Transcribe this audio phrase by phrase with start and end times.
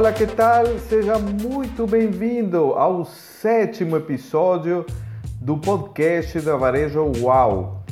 [0.00, 0.64] Olá, que tal?
[0.88, 4.86] Seja muito bem-vindo ao sétimo episódio
[5.38, 7.84] do podcast da Varejo Uau.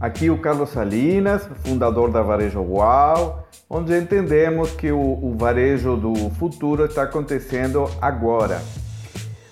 [0.00, 6.30] Aqui o Carlos Salinas, fundador da Varejo Uau, onde entendemos que o, o varejo do
[6.30, 8.62] futuro está acontecendo agora.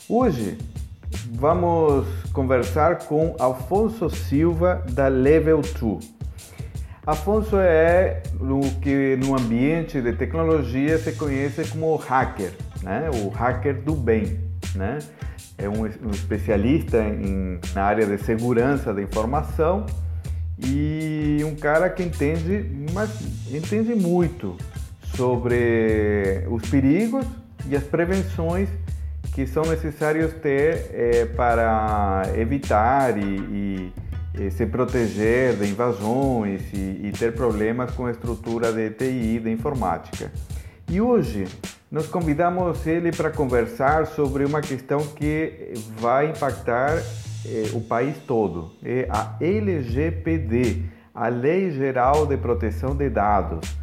[0.09, 0.57] Hoje
[1.33, 6.20] vamos conversar com Alfonso Silva da Level 2.
[7.11, 12.53] Afonso é o que no ambiente de tecnologia se conhece como hacker,
[12.85, 13.11] né?
[13.13, 14.39] o hacker do bem.
[14.77, 15.01] Né?
[15.59, 19.87] É um, um especialista em, na área de segurança da informação
[20.57, 23.11] e um cara que entende, mas
[23.53, 24.57] entende muito
[25.17, 27.27] sobre os perigos
[27.69, 28.69] e as prevenções
[29.35, 33.93] que são necessários ter é, para evitar e, e
[34.51, 40.31] se proteger de invasões e, e, ter problemas com a estrutura de TI, de informática.
[40.89, 41.47] E hoje
[41.91, 46.99] nós convidamos ele para conversar sobre uma questão que vai impactar
[47.47, 50.83] eh, o país todo, é a LGPD,
[51.15, 53.80] a Lei Geral de Proteção de Dados.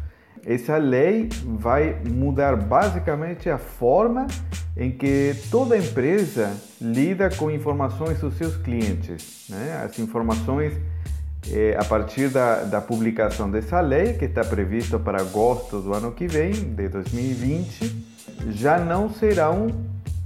[0.48, 4.26] Essa lei vai mudar basicamente a forma
[4.74, 9.44] em que toda empresa lida com informações dos seus clientes.
[9.50, 9.82] Né?
[9.84, 10.72] As informações,
[11.52, 16.12] é, a partir da, da publicação dessa lei, que está prevista para agosto do ano
[16.12, 18.06] que vem, de 2020,
[18.48, 19.66] já não serão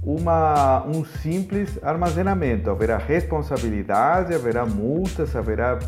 [0.01, 2.69] uma, um simples armazenamento.
[2.69, 5.79] Haverá responsabilidade, haverá multas, haverá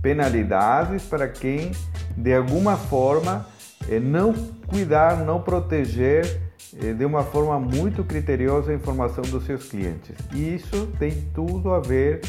[0.00, 1.72] penalidades para quem,
[2.16, 3.46] de alguma forma,
[4.00, 4.32] não
[4.66, 6.40] cuidar, não proteger
[6.82, 10.14] é, de uma forma muito criteriosa a informação dos seus clientes.
[10.34, 12.20] E isso tem tudo a ver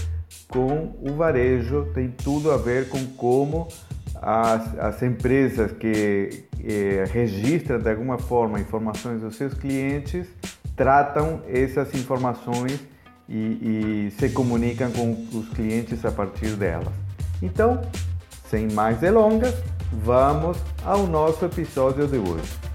[0.47, 3.67] com o varejo, tem tudo a ver com como
[4.15, 10.27] as, as empresas que é, registram de alguma forma informações dos seus clientes
[10.75, 12.79] tratam essas informações
[13.27, 16.93] e, e se comunicam com os clientes a partir delas.
[17.41, 17.81] Então,
[18.49, 19.53] sem mais delongas,
[19.91, 22.70] vamos ao nosso episódio de hoje.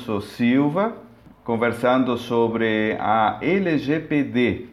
[0.00, 0.96] Afonso Silva
[1.44, 4.66] conversando sobre a LGPD,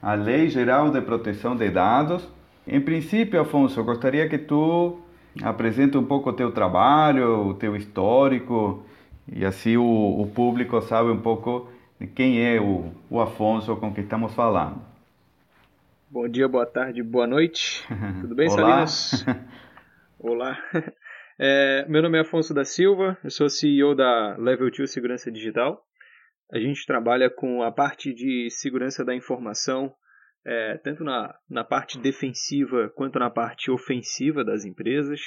[0.00, 2.26] a Lei Geral de Proteção de Dados.
[2.66, 4.98] Em princípio, Afonso, eu gostaria que tu
[5.42, 8.82] apresente um pouco o teu trabalho, o teu histórico,
[9.30, 11.68] e assim o, o público sabe um pouco
[12.00, 14.80] de quem é o, o Afonso com quem estamos falando.
[16.08, 17.86] Bom dia, boa tarde, boa noite.
[18.22, 18.86] Tudo bem, Olá.
[18.86, 19.26] Salinas?
[20.18, 20.56] Olá.
[21.36, 25.84] É, meu nome é Afonso da Silva, eu sou CEO da Level 2 Segurança Digital.
[26.52, 29.92] A gente trabalha com a parte de segurança da informação,
[30.46, 35.22] é, tanto na, na parte defensiva quanto na parte ofensiva das empresas.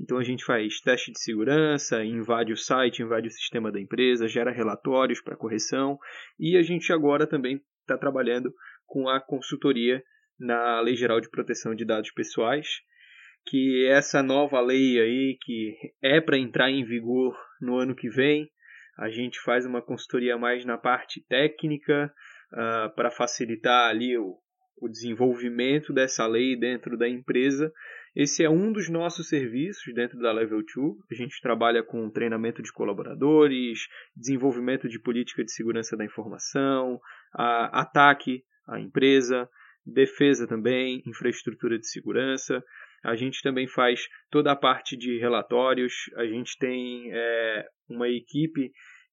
[0.00, 4.26] Então a gente faz teste de segurança, invade o site, invade o sistema da empresa,
[4.26, 5.98] gera relatórios para correção
[6.38, 8.50] e a gente agora também está trabalhando
[8.86, 10.02] com a consultoria
[10.38, 12.66] na Lei Geral de Proteção de Dados Pessoais
[13.46, 18.50] que essa nova lei aí, que é para entrar em vigor no ano que vem,
[18.98, 22.12] a gente faz uma consultoria mais na parte técnica
[22.52, 24.36] uh, para facilitar ali o,
[24.80, 27.72] o desenvolvimento dessa lei dentro da empresa.
[28.14, 30.96] Esse é um dos nossos serviços dentro da Level 2.
[31.10, 33.86] A gente trabalha com treinamento de colaboradores,
[34.16, 37.00] desenvolvimento de política de segurança da informação,
[37.32, 39.48] ataque à empresa,
[39.86, 42.62] defesa também, infraestrutura de segurança.
[43.04, 45.92] A gente também faz toda a parte de relatórios.
[46.16, 48.70] A gente tem é, uma equipe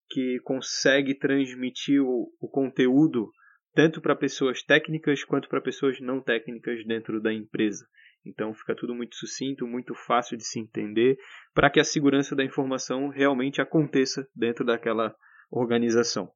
[0.09, 3.29] que consegue transmitir o, o conteúdo
[3.73, 7.85] tanto para pessoas técnicas quanto para pessoas não técnicas dentro da empresa.
[8.25, 11.15] Então fica tudo muito sucinto, muito fácil de se entender,
[11.53, 15.13] para que a segurança da informação realmente aconteça dentro daquela
[15.51, 16.29] organização.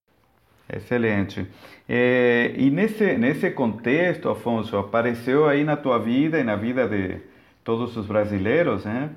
[0.71, 1.45] Excelente.
[1.89, 7.19] É, e nesse, nesse contexto, Afonso, apareceu aí na tua vida e na vida de,
[7.63, 9.11] todos os brasileiros, né?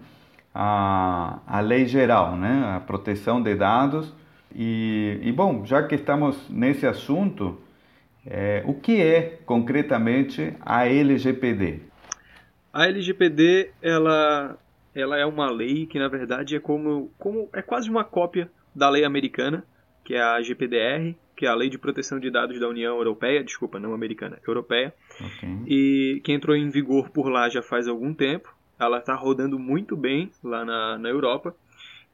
[0.54, 2.74] A, a lei geral, né?
[2.76, 4.12] A proteção de dados.
[4.54, 7.58] E, e bom, já que estamos nesse assunto,
[8.26, 11.80] é, o que é concretamente a LGPD?
[12.72, 14.58] A LGPD ela,
[14.94, 18.88] ela é uma lei que na verdade é como, como é quase uma cópia da
[18.88, 19.64] lei americana,
[20.04, 23.42] que é a GPDR, que é a Lei de Proteção de Dados da União Europeia,
[23.42, 25.58] desculpa, não americana, europeia, okay.
[25.66, 28.54] e que entrou em vigor por lá já faz algum tempo.
[28.78, 31.54] Ela está rodando muito bem lá na, na Europa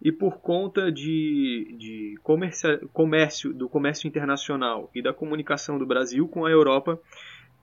[0.02, 6.46] e por conta de, de comércio, do comércio internacional e da comunicação do Brasil com
[6.46, 6.99] a Europa,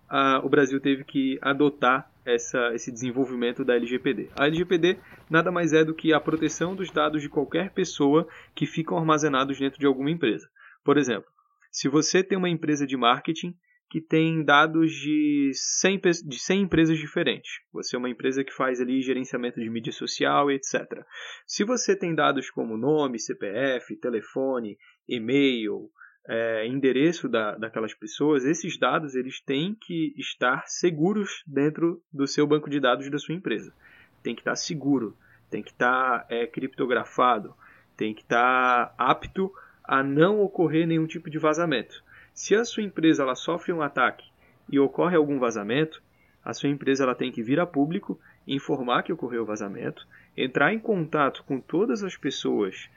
[0.07, 4.29] a, o Brasil teve que adotar essa, esse desenvolvimento da LGPD.
[4.37, 4.97] A LGPD
[5.29, 9.57] nada mais é do que a proteção dos dados de qualquer pessoa que ficam armazenados
[9.57, 10.47] dentro de alguma empresa.
[10.83, 11.29] Por exemplo,
[11.71, 13.55] se você tem uma empresa de marketing
[13.89, 17.61] que tem dados de 100, de 100 empresas diferentes.
[17.71, 21.05] Você é uma empresa que faz ali gerenciamento de mídia social, etc.
[21.45, 24.77] Se você tem dados como nome, CPF, telefone,
[25.07, 25.89] e-mail,
[26.27, 32.45] é, endereço da, daquelas pessoas, esses dados eles têm que estar seguros dentro do seu
[32.45, 33.73] banco de dados da sua empresa.
[34.21, 35.15] Tem que estar seguro,
[35.49, 37.55] tem que estar é, criptografado,
[37.95, 39.51] tem que estar apto
[39.87, 42.03] a não ocorrer nenhum tipo de vazamento.
[42.33, 44.25] Se a sua empresa ela sofre um ataque
[44.69, 46.01] e ocorre algum vazamento,
[46.43, 50.05] a sua empresa ela tem que vir a público, informar que ocorreu o vazamento,
[50.35, 52.89] entrar em contato com todas as pessoas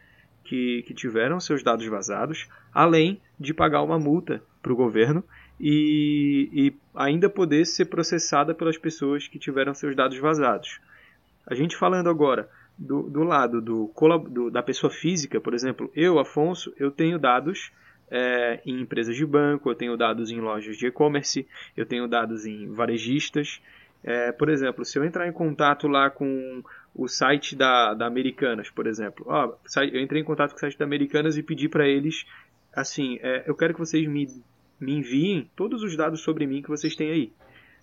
[0.45, 5.25] que, que tiveram seus dados vazados, além de pagar uma multa para o governo
[5.59, 10.81] e, e ainda poder ser processada pelas pessoas que tiveram seus dados vazados.
[11.47, 12.49] A gente falando agora
[12.81, 13.93] do, do lado do,
[14.31, 17.71] do, da pessoa física, por exemplo, eu, Afonso, eu tenho dados
[18.11, 21.47] é, em empresas de banco, eu tenho dados em lojas de e-commerce,
[21.77, 23.61] eu tenho dados em varejistas.
[24.03, 28.71] É, por exemplo, se eu entrar em contato lá com o site da, da Americanas,
[28.71, 29.55] por exemplo, ó,
[29.93, 32.25] eu entrei em contato com o site da Americanas e pedi para eles,
[32.73, 34.27] assim, é, eu quero que vocês me,
[34.81, 37.33] me enviem todos os dados sobre mim que vocês têm aí.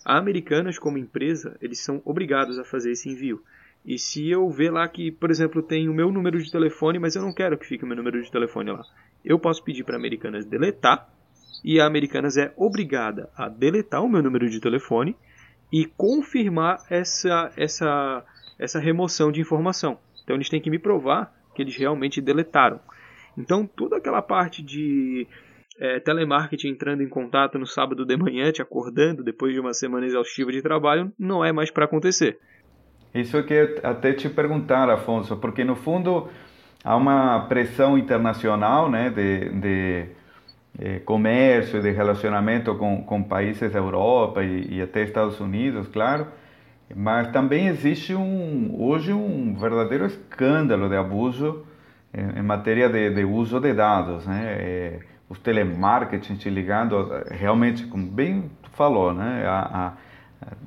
[0.03, 3.43] A Americanas, como empresa, eles são obrigados a fazer esse envio.
[3.87, 7.15] E se eu ver lá que, por exemplo, tem o meu número de telefone, mas
[7.15, 8.83] eu não quero que fique o meu número de telefone lá
[9.27, 11.09] eu posso pedir para a Americanas deletar
[11.63, 15.15] e a Americanas é obrigada a deletar o meu número de telefone
[15.71, 18.23] e confirmar essa, essa,
[18.57, 19.99] essa remoção de informação.
[20.23, 22.79] Então eles têm que me provar que eles realmente deletaram.
[23.37, 25.27] Então toda aquela parte de
[25.77, 30.05] é, telemarketing entrando em contato no sábado de manhã, te acordando depois de uma semana
[30.05, 32.39] exaustiva de trabalho, não é mais para acontecer.
[33.19, 36.29] Isso que até te perguntar, Afonso, porque no fundo
[36.83, 40.05] há uma pressão internacional né, de, de
[40.79, 46.27] eh, comércio, de relacionamento com, com países da Europa e, e, até Estados Unidos, claro,
[46.95, 51.65] mas também existe um, hoje um verdadeiro escândalo de abuso
[52.13, 54.27] em, em matéria de, de, uso de dados.
[54.27, 54.43] Né?
[54.59, 59.43] É, os telemarketing te ligando, realmente, como bem tu falou, né?
[59.47, 60.06] a, a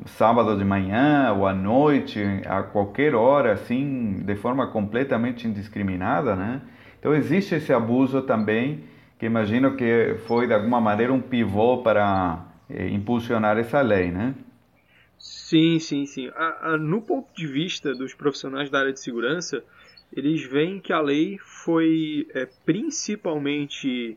[0.06, 6.60] sábado de manhã ou à noite, a qualquer hora, assim, de forma completamente indiscriminada, né?
[6.98, 8.84] Então existe esse abuso também,
[9.18, 14.34] que imagino que foi de alguma maneira um pivô para eh, impulsionar essa lei, né?
[15.18, 16.30] Sim, sim, sim.
[16.34, 19.62] A, a, no ponto de vista dos profissionais da área de segurança,
[20.12, 24.16] eles veem que a lei foi é, principalmente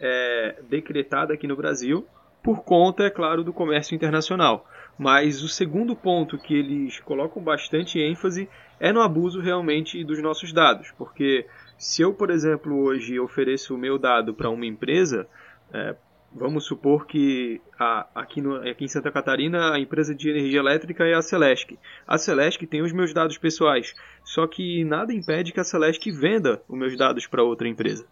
[0.00, 2.06] é, decretada aqui no Brasil
[2.42, 4.68] por conta, é claro, do comércio internacional.
[4.98, 8.48] Mas o segundo ponto que eles colocam bastante ênfase
[8.78, 10.92] é no abuso realmente dos nossos dados.
[10.96, 11.46] Porque
[11.76, 15.26] se eu, por exemplo, hoje ofereço o meu dado para uma empresa,
[15.72, 15.96] é,
[16.34, 21.04] vamos supor que a, aqui, no, aqui em Santa Catarina a empresa de energia elétrica
[21.04, 21.78] é a Celesc.
[22.06, 26.62] A Celesc tem os meus dados pessoais, só que nada impede que a Celesc venda
[26.68, 28.06] os meus dados para outra empresa.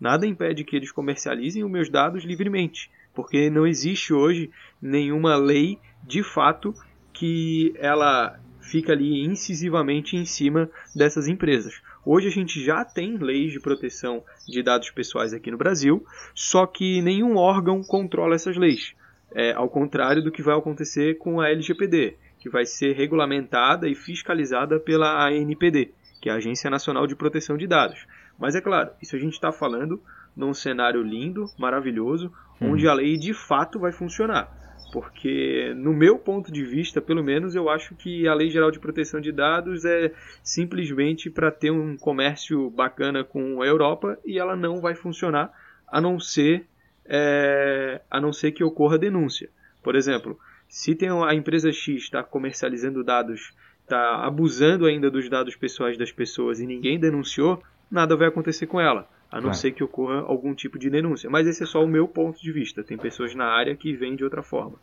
[0.00, 5.78] Nada impede que eles comercializem os meus dados livremente, porque não existe hoje nenhuma lei
[6.02, 6.74] de fato
[7.12, 11.80] que ela fica ali incisivamente em cima dessas empresas.
[12.04, 16.04] Hoje a gente já tem leis de proteção de dados pessoais aqui no Brasil,
[16.34, 18.94] só que nenhum órgão controla essas leis.
[19.32, 23.94] É, ao contrário do que vai acontecer com a LGPD, que vai ser regulamentada e
[23.94, 28.06] fiscalizada pela ANPD, que é a Agência Nacional de Proteção de Dados.
[28.38, 30.00] Mas é claro, isso a gente está falando
[30.36, 32.72] num cenário lindo, maravilhoso, hum.
[32.72, 34.64] onde a lei de fato vai funcionar.
[34.92, 38.78] Porque, no meu ponto de vista, pelo menos, eu acho que a Lei Geral de
[38.78, 44.54] Proteção de Dados é simplesmente para ter um comércio bacana com a Europa e ela
[44.54, 45.52] não vai funcionar
[45.88, 46.64] a não ser,
[47.06, 49.50] é, a não ser que ocorra denúncia.
[49.82, 50.38] Por exemplo,
[50.68, 56.12] se tem a empresa X está comercializando dados, está abusando ainda dos dados pessoais das
[56.12, 57.60] pessoas e ninguém denunciou,
[57.90, 61.28] nada vai acontecer com ela a não ser que ocorra algum tipo de denúncia.
[61.28, 62.84] Mas esse é só o meu ponto de vista.
[62.84, 64.76] Tem pessoas na área que veem de outra forma.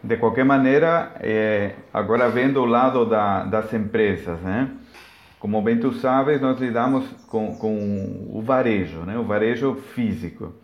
[0.00, 4.70] De qualquer maneira, é, agora vendo o lado da, das empresas, né?
[5.40, 9.18] como bem tu sabes, nós lidamos com, com o varejo, né?
[9.18, 10.54] o varejo físico.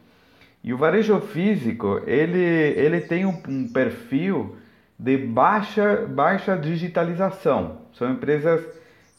[0.62, 4.54] E o varejo físico, ele, ele tem um, um perfil
[4.96, 7.78] de baixa, baixa digitalização.
[7.92, 8.64] São empresas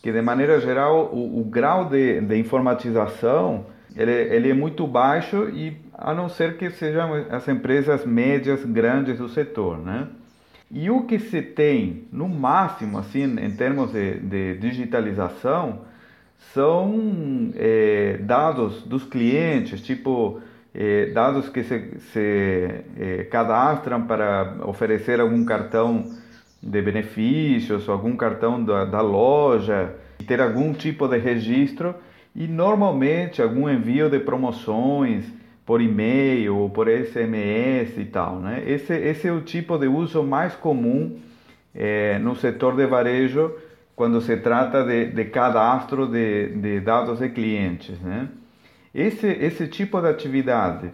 [0.06, 3.66] que, de maneira geral, o, o grau de, de informatização
[3.98, 9.18] ele, ele é muito baixo e a não ser que sejam as empresas médias, grandes
[9.18, 10.08] do setor, né?
[10.70, 15.80] E o que se tem, no máximo, assim, em termos de, de digitalização,
[16.54, 20.40] são é, dados dos clientes, tipo
[20.72, 26.06] é, dados que se, se é, cadastram para oferecer algum cartão
[26.66, 29.94] de benefícios, algum cartão da, da loja,
[30.28, 31.94] ter algum tipo de registro
[32.36, 35.32] e normalmente algum envio de promoções
[35.64, 38.40] por e-mail ou por SMS e tal.
[38.40, 38.64] Né?
[38.66, 41.20] Esse, esse é o tipo de uso mais comum
[41.74, 43.54] é, no setor de varejo
[43.96, 48.00] quando se trata de, de cadastro de, de dados de clientes.
[48.00, 48.28] Né?
[48.94, 50.90] Esse, esse tipo de atividade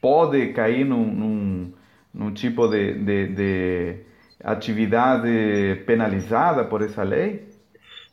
[0.00, 1.72] pode cair num, num,
[2.12, 4.05] num tipo de, de, de
[4.42, 7.48] atividade penalizada por essa lei?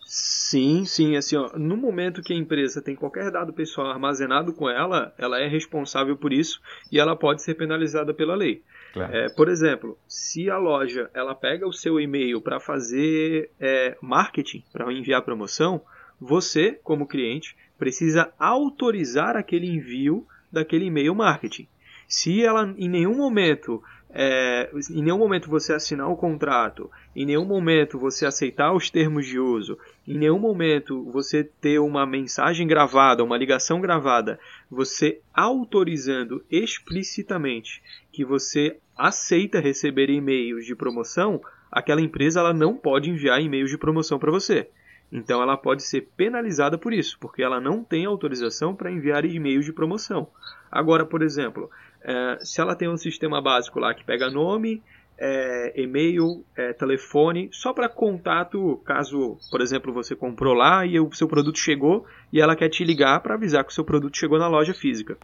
[0.06, 4.70] Sim, sim, assim, ó, no momento que a empresa tem qualquer dado pessoal armazenado com
[4.70, 6.62] ela, ela é responsável por isso
[6.92, 8.62] e ela pode ser penalizada pela lei.
[8.94, 9.15] Claro.
[9.15, 14.63] É, por exemplo, se a loja ela pega o seu e-mail para fazer é, marketing,
[14.72, 15.82] para enviar promoção,
[16.22, 21.68] você, como cliente, precisa autorizar aquele envio daquele e-mail marketing.
[22.08, 23.82] Se ela em nenhum momento
[24.15, 29.25] é, em nenhum momento você assinar o contrato, em nenhum momento você aceitar os termos
[29.25, 29.77] de uso,
[30.08, 34.39] em nenhum momento você ter uma mensagem gravada, uma ligação gravada,
[34.70, 41.41] você autorizando explicitamente que você aceita receber e-mails de promoção,
[41.72, 44.70] aquela empresa ela não pode enviar e-mails de promoção para você.
[45.12, 49.65] Então ela pode ser penalizada por isso, porque ela não tem autorização para enviar e-mails
[49.65, 50.27] de promoção.
[50.72, 51.70] Agora, por exemplo,
[52.03, 54.83] é, se ela tem um sistema básico lá que pega nome,
[55.17, 61.12] é, e-mail, é, telefone, só para contato, caso, por exemplo, você comprou lá e o
[61.13, 64.38] seu produto chegou e ela quer te ligar para avisar que o seu produto chegou
[64.38, 65.17] na loja física,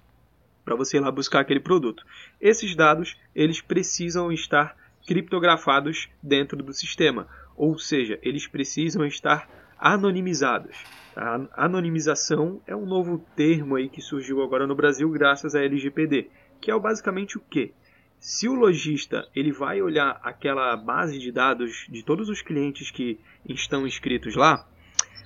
[0.63, 2.05] para você ir lá buscar aquele produto.
[2.39, 10.77] Esses dados, eles precisam estar criptografados dentro do sistema, ou seja, eles precisam estar anonimizados.
[11.15, 16.29] A anonimização é um novo termo aí que surgiu agora no Brasil graças à LGPD
[16.59, 17.71] que é basicamente o quê?
[18.19, 23.17] Se o lojista ele vai olhar aquela base de dados de todos os clientes que
[23.47, 24.67] estão inscritos lá,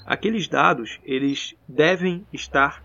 [0.06, 2.84] aqueles dados eles devem estar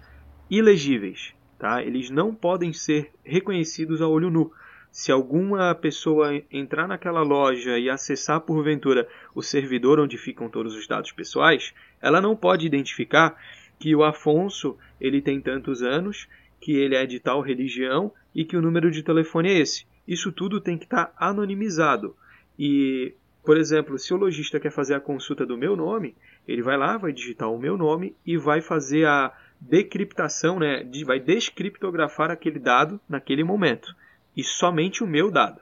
[0.51, 1.83] ilegíveis, tá?
[1.83, 4.51] Eles não podem ser reconhecidos a olho nu.
[4.91, 10.89] Se alguma pessoa entrar naquela loja e acessar porventura o servidor onde ficam todos os
[10.89, 13.37] dados pessoais, ela não pode identificar
[13.79, 16.27] que o Afonso ele tem tantos anos,
[16.61, 19.85] que ele é de tal religião e que o número de telefone é esse.
[20.07, 22.15] Isso tudo tem que estar tá anonimizado.
[22.57, 23.13] E,
[23.45, 26.15] por exemplo, se o lojista quer fazer a consulta do meu nome,
[26.47, 30.89] ele vai lá, vai digitar o meu nome e vai fazer a decriptação, né?
[31.05, 33.93] vai descriptografar aquele dado naquele momento.
[34.37, 35.61] E somente o meu dado.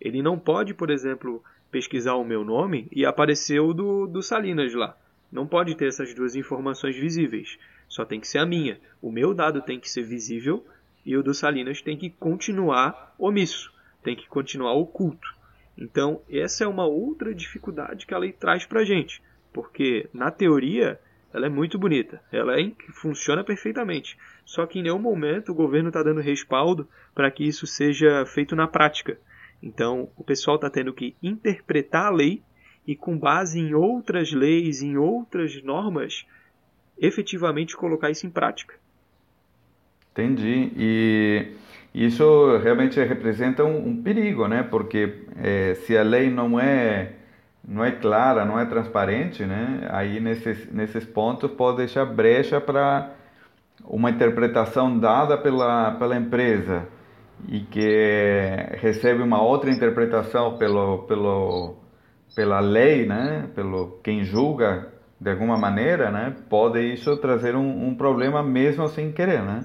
[0.00, 4.72] Ele não pode, por exemplo, pesquisar o meu nome e aparecer o do, do Salinas
[4.74, 4.96] lá.
[5.32, 7.58] Não pode ter essas duas informações visíveis.
[7.88, 8.78] Só tem que ser a minha.
[9.02, 10.64] O meu dado tem que ser visível
[11.04, 15.28] e o do Salinas tem que continuar omisso, tem que continuar oculto.
[15.76, 20.30] Então, essa é uma outra dificuldade que a lei traz para a gente, porque na
[20.30, 21.00] teoria
[21.32, 25.88] ela é muito bonita, ela é, funciona perfeitamente, só que em nenhum momento o governo
[25.88, 29.18] está dando respaldo para que isso seja feito na prática.
[29.62, 32.42] Então, o pessoal está tendo que interpretar a lei
[32.86, 36.26] e, com base em outras leis, em outras normas,
[36.98, 38.74] efetivamente colocar isso em prática.
[40.12, 40.70] Entendi.
[40.76, 41.52] E
[41.94, 44.62] isso realmente representa um, um perigo, né?
[44.62, 47.12] Porque é, se a lei não é
[47.66, 49.86] não é clara, não é transparente, né?
[49.90, 53.10] Aí nesses nesses pontos pode deixar brecha para
[53.84, 56.86] uma interpretação dada pela pela empresa
[57.48, 57.88] e que
[58.80, 61.76] recebe uma outra interpretação pelo pelo
[62.34, 63.48] pela lei, né?
[63.54, 66.34] Pelo quem julga de alguma maneira, né?
[66.50, 69.64] Pode isso trazer um, um problema mesmo sem querer, né?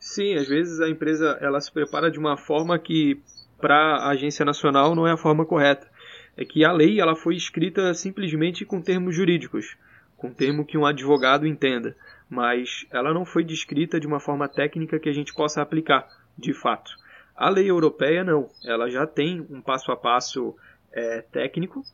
[0.00, 3.20] Sim, às vezes a empresa ela se prepara de uma forma que
[3.60, 5.86] para a agência nacional não é a forma correta.
[6.36, 9.76] É que a lei ela foi escrita simplesmente com termos jurídicos,
[10.16, 11.94] com termo que um advogado entenda,
[12.30, 16.54] mas ela não foi descrita de uma forma técnica que a gente possa aplicar, de
[16.54, 16.92] fato.
[17.36, 20.56] A lei europeia não, ela já tem um passo a passo
[20.92, 21.84] é, técnico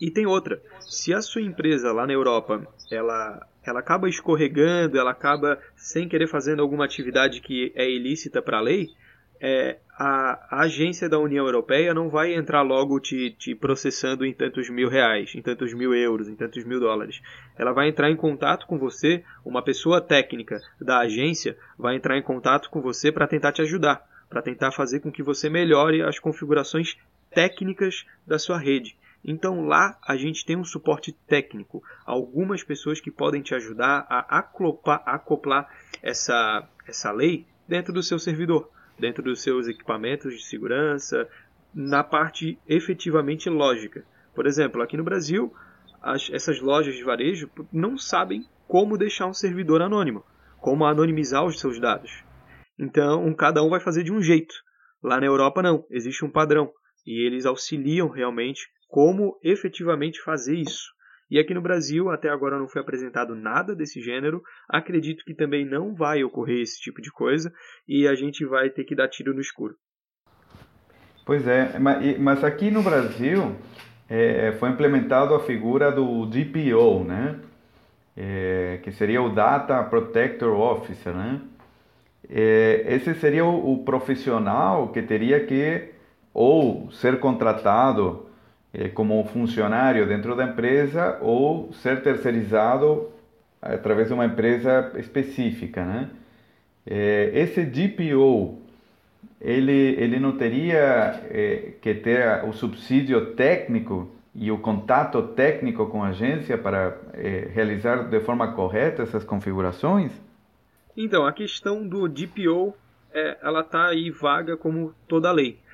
[0.00, 5.10] E tem outra, se a sua empresa lá na Europa, ela, ela acaba escorregando, ela
[5.10, 8.90] acaba sem querer fazendo alguma atividade que é ilícita para a lei,
[9.40, 14.70] é, a, agência da União Europeia não vai entrar logo te, te, processando em tantos
[14.70, 17.20] mil reais, em tantos mil euros, em tantos mil dólares.
[17.58, 22.22] Ela vai entrar em contato com você, uma pessoa técnica da agência vai entrar em
[22.22, 26.18] contato com você para tentar te ajudar, para tentar fazer com que você melhore as
[26.18, 26.96] configurações
[27.30, 28.96] técnicas da sua rede.
[29.24, 34.38] Então lá a gente tem um suporte técnico, algumas pessoas que podem te ajudar a
[34.38, 35.68] acoplar, acoplar
[36.02, 41.28] essa, essa lei dentro do seu servidor dentro dos seus equipamentos de segurança,
[41.74, 44.04] na parte efetivamente lógica.
[44.34, 45.52] Por exemplo, aqui no Brasil,
[46.00, 50.24] as, essas lojas de varejo não sabem como deixar um servidor anônimo,
[50.60, 52.24] como anonimizar os seus dados.
[52.78, 54.54] Então, cada um vai fazer de um jeito.
[55.02, 56.72] Lá na Europa, não, existe um padrão.
[57.06, 60.94] E eles auxiliam realmente como efetivamente fazer isso.
[61.30, 64.42] E aqui no Brasil, até agora não foi apresentado nada desse gênero.
[64.68, 67.52] Acredito que também não vai ocorrer esse tipo de coisa
[67.88, 69.74] e a gente vai ter que dar tiro no escuro.
[71.26, 71.78] Pois é,
[72.18, 73.56] mas aqui no Brasil
[74.08, 77.40] é, foi implementado a figura do DPO, né?
[78.16, 81.40] É, que seria o Data Protector Officer, né?
[82.28, 85.88] É, esse seria o, o profissional que teria que
[86.32, 88.23] ou ser contratado
[88.74, 93.08] eh, como funcionário dentro da empresa ou ser terceirizado
[93.62, 96.10] através de uma empresa específica, né?
[96.86, 98.58] Eh, esse DPO
[99.40, 106.02] ele ele não teria eh, que ter o subsídio técnico e o contato técnico com
[106.02, 106.98] a agência para
[107.54, 110.10] realizar de forma correta essas configurações?
[110.96, 112.74] Então, a questão do DPO,
[113.14, 115.64] é, ela está aí vaga como toda a lei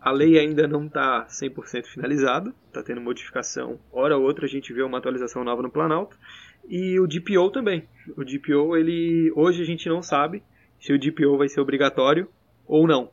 [0.00, 3.78] a lei ainda não está 100% finalizada, está tendo modificação.
[3.90, 6.18] Hora ou outra a gente vê uma atualização nova no Planalto.
[6.68, 7.88] E o DPO também.
[8.16, 10.42] O DPO, ele hoje a gente não sabe
[10.80, 12.28] se o DPO vai ser obrigatório
[12.66, 13.10] ou não.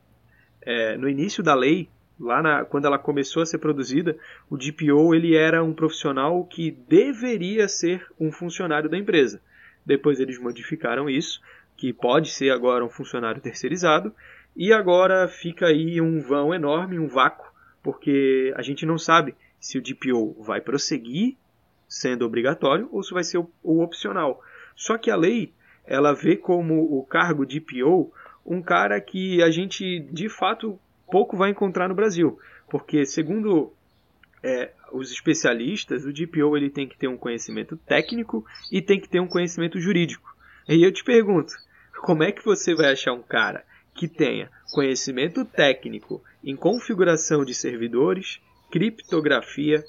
[0.60, 4.16] É, no início da lei, lá na, quando ela começou a ser produzida,
[4.50, 9.40] o DPO ele era um profissional que deveria ser um funcionário da empresa.
[9.86, 11.40] Depois eles modificaram isso,
[11.84, 14.10] que pode ser agora um funcionário terceirizado,
[14.56, 17.46] e agora fica aí um vão enorme, um vácuo,
[17.82, 21.36] porque a gente não sabe se o DPO vai prosseguir
[21.86, 24.42] sendo obrigatório ou se vai ser o, opcional.
[24.74, 25.52] Só que a lei
[25.84, 28.10] ela vê como o cargo DPO
[28.46, 30.80] um cara que a gente de fato
[31.12, 32.38] pouco vai encontrar no Brasil,
[32.70, 33.74] porque segundo
[34.42, 38.42] é, os especialistas, o DPO ele tem que ter um conhecimento técnico
[38.72, 40.34] e tem que ter um conhecimento jurídico.
[40.66, 41.52] E eu te pergunto,
[42.04, 43.64] como é que você vai achar um cara
[43.94, 49.82] que tenha conhecimento técnico em configuração de servidores, criptografia,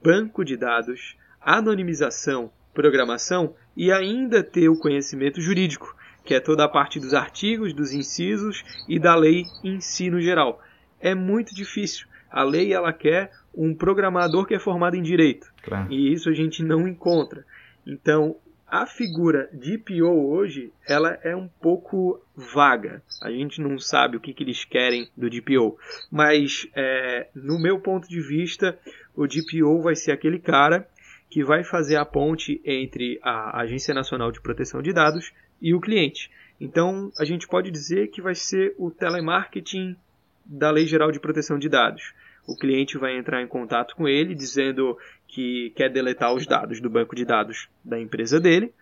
[0.00, 6.68] banco de dados, anonimização, programação e ainda ter o conhecimento jurídico, que é toda a
[6.68, 10.62] parte dos artigos, dos incisos e da lei em si no geral.
[11.00, 12.06] É muito difícil.
[12.30, 15.52] A lei ela quer um programador que é formado em direito.
[15.64, 15.92] Claro.
[15.92, 17.44] E isso a gente não encontra.
[17.84, 18.36] Então,
[18.68, 23.00] a figura de PO hoje, ela é um pouco vaga.
[23.22, 25.78] A gente não sabe o que, que eles querem do DPO.
[26.10, 28.76] Mas, é, no meu ponto de vista,
[29.14, 30.88] o DPO vai ser aquele cara
[31.30, 35.80] que vai fazer a ponte entre a Agência Nacional de Proteção de Dados e o
[35.80, 36.30] cliente.
[36.60, 39.96] Então, a gente pode dizer que vai ser o telemarketing
[40.44, 42.14] da Lei Geral de Proteção de Dados
[42.46, 46.88] o cliente vai entrar em contato com ele dizendo que quer deletar os dados do
[46.88, 48.72] banco de dados da empresa dele.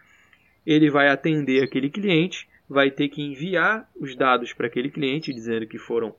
[0.66, 5.66] Ele vai atender aquele cliente, vai ter que enviar os dados para aquele cliente dizendo
[5.66, 6.14] que foram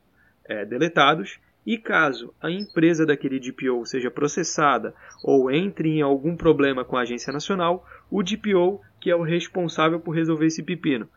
[0.45, 1.39] é, deletados.
[1.65, 7.01] E caso a empresa daquele DPO seja processada ou entre em algum problema com a
[7.01, 11.08] agência nacional, o DPO que é o responsável por resolver esse pepino.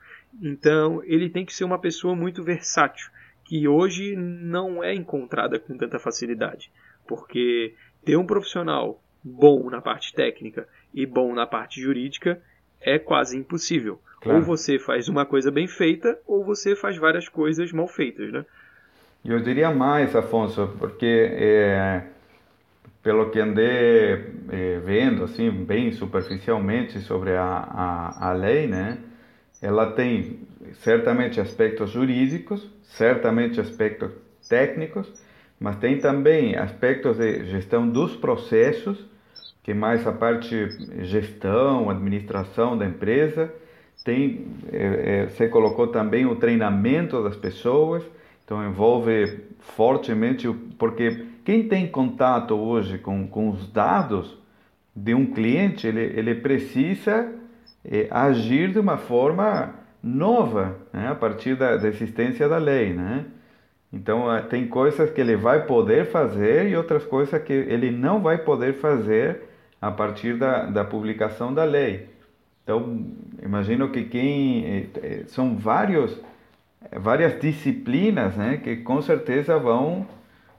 [0.43, 3.11] Então ele tem que ser uma pessoa muito versátil
[3.49, 6.71] que hoje não é encontrada com tanta facilidade,
[7.07, 12.41] porque ter um profissional bom na parte técnica e bom na parte jurídica
[12.79, 13.99] é quase impossível.
[14.21, 14.41] Claro.
[14.41, 18.45] Ou você faz uma coisa bem feita, ou você faz várias coisas mal feitas, né?
[19.25, 22.03] Eu diria mais, Afonso, porque é,
[23.03, 28.99] pelo que andei é, vendo, assim, bem superficialmente sobre a, a, a lei, né?
[29.63, 34.13] Ela tem certamente aspectos jurídicos, certamente aspectos
[34.49, 35.13] técnicos,
[35.61, 39.07] mas tem também aspectos de gestão dos processos,
[39.63, 40.69] que mais a parte
[41.03, 43.53] gestão, administração da empresa.
[44.05, 48.03] Tem, é, é, você colocou também o treinamento das pessoas
[48.45, 54.39] Então envolve fortemente, porque quem tem contato hoje com, com os dados
[54.95, 57.31] de um cliente, ele, ele precisa
[57.85, 59.75] é, agir de uma forma
[60.09, 61.09] nova, né?
[61.09, 63.27] a partir da, da, existência da lei, né?
[63.93, 68.21] Então eh, tem coisas que ele vai poder fazer e outras coisas que ele não
[68.21, 69.43] vai poder fazer
[69.81, 72.09] a partir da, da publicação da lei.
[72.65, 73.07] Então
[73.43, 76.21] imagino que quem eh, são vários
[76.93, 80.07] várias disciplinas, né, que com certeza vão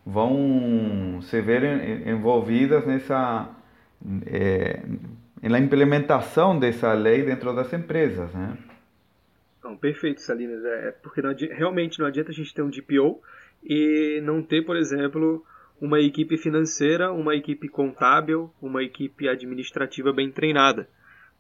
[0.06, 3.50] vão se ver envolvidas nessa
[4.26, 4.80] é,
[5.42, 8.58] na implementação dessa lei dentro das empresas, né?
[9.64, 10.64] Não, perfeito, Salinas.
[10.64, 13.22] É, é porque não adianta, realmente não adianta a gente ter um DPO
[13.64, 15.46] e não ter, por exemplo,
[15.82, 20.90] uma equipe financeira, uma equipe contábil, uma equipe administrativa bem treinada.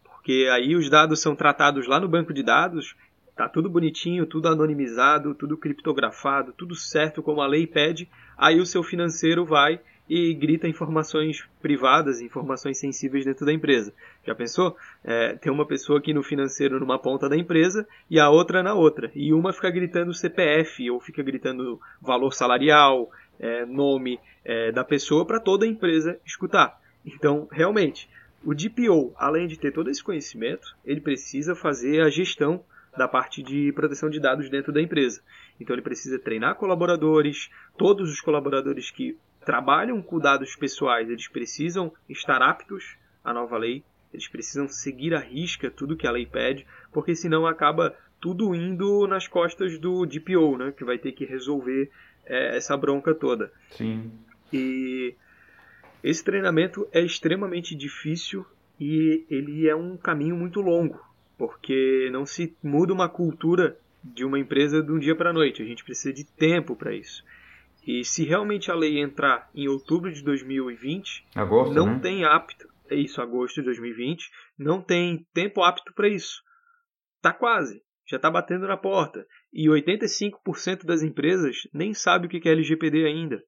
[0.03, 2.95] Porque aí os dados são tratados lá no banco de dados,
[3.36, 8.10] tá tudo bonitinho, tudo anonimizado, tudo criptografado, tudo certo como a lei pede.
[8.38, 9.79] Aí o seu financeiro vai
[10.10, 13.93] e grita informações privadas, informações sensíveis dentro da empresa.
[14.26, 14.76] Já pensou?
[15.04, 18.74] É, tem uma pessoa aqui no financeiro numa ponta da empresa e a outra na
[18.74, 19.12] outra.
[19.13, 25.26] E uma fica gritando CPF ou fica gritando valor salarial, é, nome é, da pessoa
[25.26, 26.82] para toda a empresa escutar.
[27.06, 28.10] Então, realmente,
[28.43, 32.63] o DPO, além de ter todo esse conhecimento, ele precisa fazer a gestão
[32.98, 35.22] da parte de proteção de dados dentro da empresa.
[35.60, 39.17] Então ele precisa treinar colaboradores, todos os colaboradores que
[39.50, 43.84] trabalham com dados pessoais, eles precisam estar aptos à nova lei,
[44.14, 49.08] eles precisam seguir à risca tudo que a lei pede, porque senão acaba tudo indo
[49.08, 51.90] nas costas do DPO, né, que vai ter que resolver
[52.28, 53.52] é, essa bronca toda.
[53.72, 54.12] Sim.
[54.54, 55.16] E
[56.04, 58.46] esse treinamento é extremamente difícil
[58.80, 61.04] e ele é um caminho muito longo,
[61.40, 65.64] porque não se muda uma cultura de uma empresa de um dia para a noite.
[65.64, 67.26] A gente precisa de tempo para isso.
[67.86, 72.00] E se realmente a lei entrar em outubro de 2020, agosto, não né?
[72.00, 76.42] tem apto, é isso, agosto de 2020, não tem tempo apto para isso.
[77.22, 79.26] Tá quase, já tá batendo na porta.
[79.52, 83.42] E 85% das empresas nem sabe o que é LGPD ainda.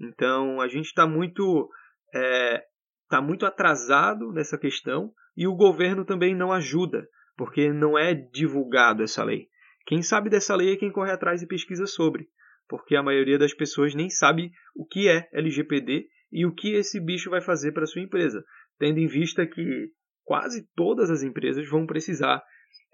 [0.00, 1.70] Então a gente está muito,
[2.14, 2.64] é,
[3.08, 9.02] tá muito atrasado nessa questão e o governo também não ajuda, porque não é divulgado
[9.02, 9.48] essa lei.
[9.86, 12.28] Quem sabe dessa lei é quem corre atrás e pesquisa sobre
[12.68, 17.00] porque a maioria das pessoas nem sabe o que é LGPD e o que esse
[17.00, 18.44] bicho vai fazer para sua empresa,
[18.78, 19.90] tendo em vista que
[20.24, 22.42] quase todas as empresas vão precisar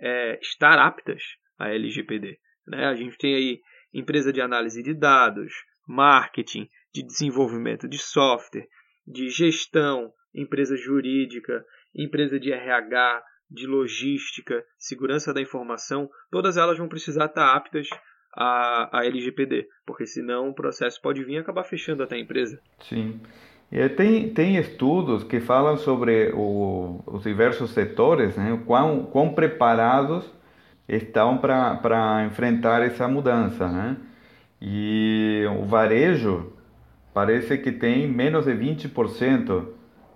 [0.00, 1.22] é, estar aptas
[1.58, 2.38] a LGPD.
[2.66, 2.86] Né?
[2.86, 3.60] A gente tem aí
[3.92, 5.52] empresa de análise de dados,
[5.86, 8.68] marketing, de desenvolvimento de software,
[9.06, 16.88] de gestão, empresa jurídica, empresa de RH, de logística, segurança da informação, todas elas vão
[16.88, 17.88] precisar estar aptas
[18.34, 22.58] a, a LGPD, porque senão o processo pode vir e acabar fechando até a empresa.
[22.80, 23.20] Sim.
[23.70, 28.60] E tem, tem estudos que falam sobre o, os diversos setores, né?
[28.66, 30.30] quão, quão preparados
[30.86, 33.66] estão para enfrentar essa mudança.
[33.68, 33.96] Né?
[34.60, 36.52] E o varejo
[37.14, 39.66] parece que tem menos de 20%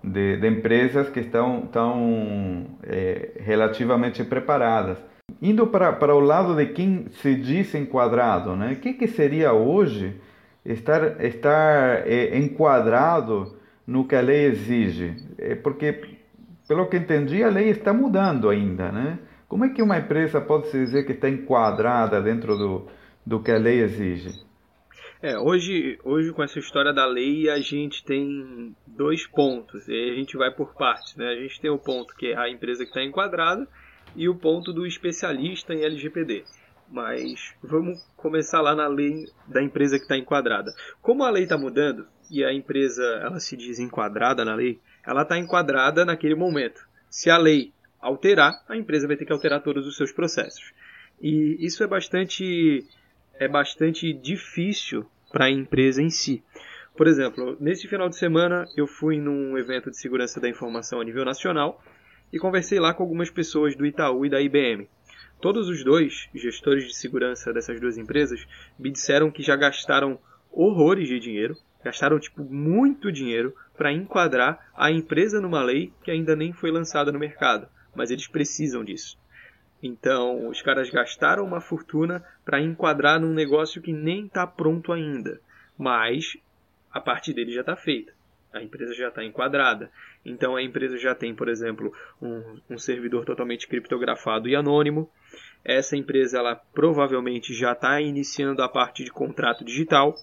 [0.05, 4.98] de, de empresas que estão, estão é, relativamente preparadas.
[5.42, 8.72] Indo para, para o lado de quem se diz enquadrado, né?
[8.72, 10.14] o que, que seria hoje
[10.64, 15.16] estar, estar é, enquadrado no que a lei exige?
[15.36, 16.16] É porque,
[16.68, 18.92] pelo que entendi, a lei está mudando ainda.
[18.92, 19.18] Né?
[19.48, 22.86] Como é que uma empresa pode se dizer que está enquadrada dentro do,
[23.26, 24.46] do que a lei exige?
[25.20, 30.14] É, hoje, hoje com essa história da lei a gente tem dois pontos e a
[30.14, 31.26] gente vai por partes, né?
[31.30, 33.66] A gente tem o ponto que é a empresa que está enquadrada
[34.16, 36.44] e o ponto do especialista em LGPD.
[36.88, 40.72] Mas vamos começar lá na lei da empresa que está enquadrada.
[41.02, 45.22] Como a lei está mudando e a empresa ela se diz enquadrada na lei, ela
[45.22, 46.87] está enquadrada naquele momento.
[47.11, 50.72] Se a lei alterar, a empresa vai ter que alterar todos os seus processos.
[51.20, 52.85] E isso é bastante
[53.38, 56.42] é bastante difícil para a empresa em si.
[56.96, 61.05] Por exemplo, nesse final de semana eu fui num evento de segurança da informação a
[61.05, 61.83] nível nacional
[62.32, 64.88] e conversei lá com algumas pessoas do Itaú e da IBM.
[65.40, 68.46] Todos os dois, gestores de segurança dessas duas empresas,
[68.78, 70.18] me disseram que já gastaram
[70.50, 76.34] horrores de dinheiro, gastaram tipo muito dinheiro para enquadrar a empresa numa lei que ainda
[76.34, 79.18] nem foi lançada no mercado, mas eles precisam disso.
[79.82, 85.38] Então, os caras gastaram uma fortuna para enquadrar num negócio que nem está pronto ainda,
[85.76, 86.38] mas
[86.90, 88.15] a parte dele já está feita
[88.52, 89.90] a empresa já está enquadrada.
[90.24, 95.11] Então a empresa já tem, por exemplo, um, um, servidor totalmente criptografado e anônimo.
[95.64, 100.14] essa empresa ela provavelmente já está iniciando a parte de contrato digital,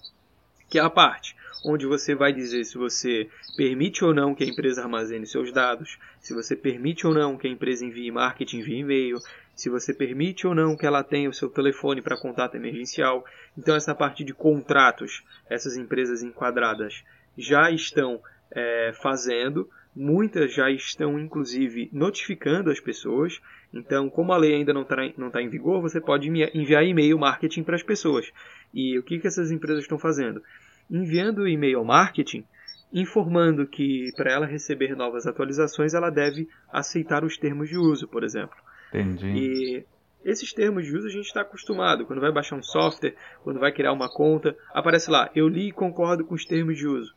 [0.68, 4.46] que é a parte onde você vai dizer se você permite ou não que a
[4.46, 8.80] empresa armazene seus dados, se você permite ou não que a empresa envie marketing via
[8.80, 9.18] e-mail,
[9.54, 13.24] se você permite ou não que ela tenha o seu telefone para contato emergencial.
[13.56, 17.02] Então, essa parte de contratos, essas empresas enquadradas
[17.36, 18.20] já estão
[18.50, 23.40] é, fazendo, muitas já estão inclusive notificando as pessoas.
[23.72, 27.18] Então, como a lei ainda não está não tá em vigor, você pode enviar e-mail
[27.18, 28.30] marketing para as pessoas.
[28.72, 30.42] E o que, que essas empresas estão fazendo?
[30.90, 32.44] Enviando e-mail marketing,
[32.92, 38.22] informando que para ela receber novas atualizações, ela deve aceitar os termos de uso, por
[38.22, 38.56] exemplo.
[38.92, 39.26] Entendi.
[39.26, 39.84] E
[40.24, 42.06] esses termos de uso a gente está acostumado.
[42.06, 45.72] Quando vai baixar um software, quando vai criar uma conta, aparece lá, eu li e
[45.72, 47.12] concordo com os termos de uso.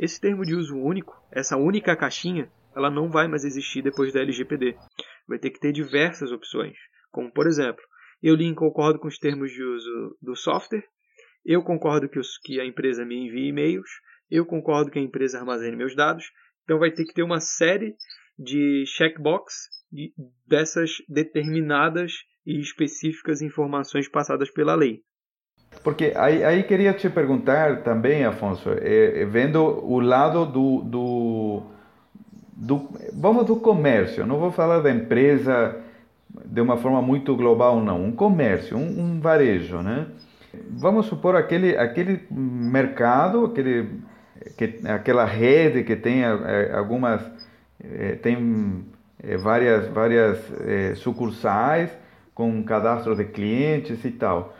[0.00, 4.20] Esse termo de uso único, essa única caixinha, ela não vai mais existir depois da
[4.20, 4.74] LGPD.
[5.28, 6.78] Vai ter que ter diversas opções,
[7.10, 7.84] como por exemplo,
[8.22, 10.88] eu li e concordo com os termos de uso do software,
[11.44, 13.90] eu concordo que, os, que a empresa me envie e-mails,
[14.30, 16.32] eu concordo que a empresa armazene meus dados.
[16.64, 17.94] Então vai ter que ter uma série
[18.38, 20.14] de checkbox de,
[20.46, 22.12] dessas determinadas
[22.46, 25.02] e específicas informações passadas pela lei.
[25.82, 31.62] Porque aí, aí queria te perguntar também, Afonso, é, vendo o lado do, do,
[32.54, 35.76] do, vamos do comércio, não vou falar da empresa
[36.44, 40.06] de uma forma muito global, não, um comércio, um, um varejo, né?
[40.70, 44.00] Vamos supor aquele, aquele mercado, aquele,
[44.58, 47.22] que, aquela rede que tem é, algumas,
[48.20, 48.84] tem
[49.38, 50.38] várias, várias
[50.98, 51.90] sucursais
[52.34, 54.54] com cadastro de clientes e tal.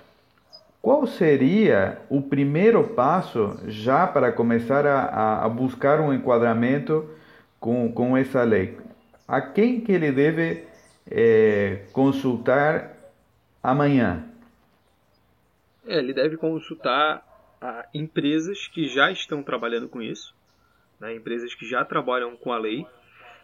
[0.82, 7.08] Qual seria o primeiro passo já para começar a, a buscar um enquadramento
[7.58, 8.78] com, com essa lei?
[9.28, 10.64] A quem que ele deve
[11.10, 12.96] é, consultar
[13.62, 14.24] amanhã?
[15.86, 17.22] É, ele deve consultar
[17.92, 20.34] empresas que já estão trabalhando com isso,
[20.98, 22.86] né, empresas que já trabalham com a lei,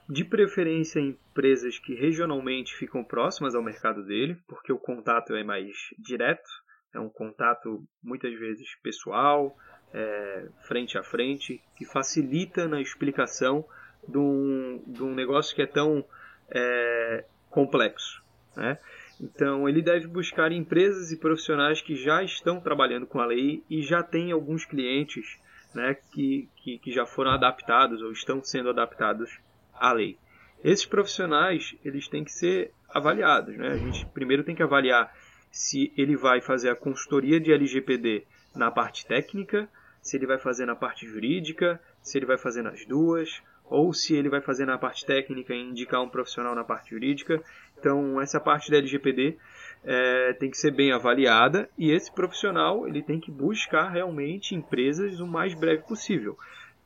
[0.08, 5.70] de preferência empresas que regionalmente ficam próximas ao mercado dele, porque o contato é mais
[5.98, 6.48] direto,
[6.96, 9.56] é um contato muitas vezes pessoal,
[9.92, 13.64] é, frente a frente, que facilita na explicação
[14.08, 16.04] de um, de um negócio que é tão
[16.50, 18.22] é, complexo.
[18.56, 18.78] Né?
[19.20, 23.82] Então, ele deve buscar empresas e profissionais que já estão trabalhando com a lei e
[23.82, 25.38] já têm alguns clientes
[25.74, 29.38] né, que, que, que já foram adaptados ou estão sendo adaptados
[29.74, 30.18] à lei.
[30.64, 33.56] Esses profissionais eles têm que ser avaliados.
[33.56, 33.68] Né?
[33.68, 35.12] A gente primeiro tem que avaliar
[35.56, 39.66] se ele vai fazer a consultoria de LGPD na parte técnica,
[40.02, 44.14] se ele vai fazer na parte jurídica, se ele vai fazer nas duas, ou se
[44.14, 47.42] ele vai fazer na parte técnica e indicar um profissional na parte jurídica.
[47.78, 49.38] Então, essa parte da LGPD
[49.82, 55.20] é, tem que ser bem avaliada e esse profissional ele tem que buscar realmente empresas
[55.20, 56.36] o mais breve possível.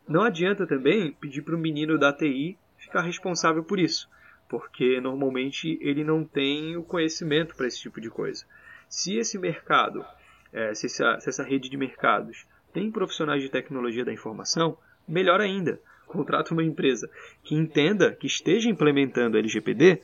[0.07, 4.09] Não adianta também pedir para o menino da TI ficar responsável por isso,
[4.51, 8.45] porque normalmente ele não tem o conhecimento para esse tipo de coisa.
[8.89, 10.05] Se esse mercado,
[10.53, 15.41] é, se, essa, se essa rede de mercados tem profissionais de tecnologia da informação, melhor
[15.41, 17.09] ainda, contrata uma empresa
[17.45, 20.03] que entenda, que esteja implementando LGPD,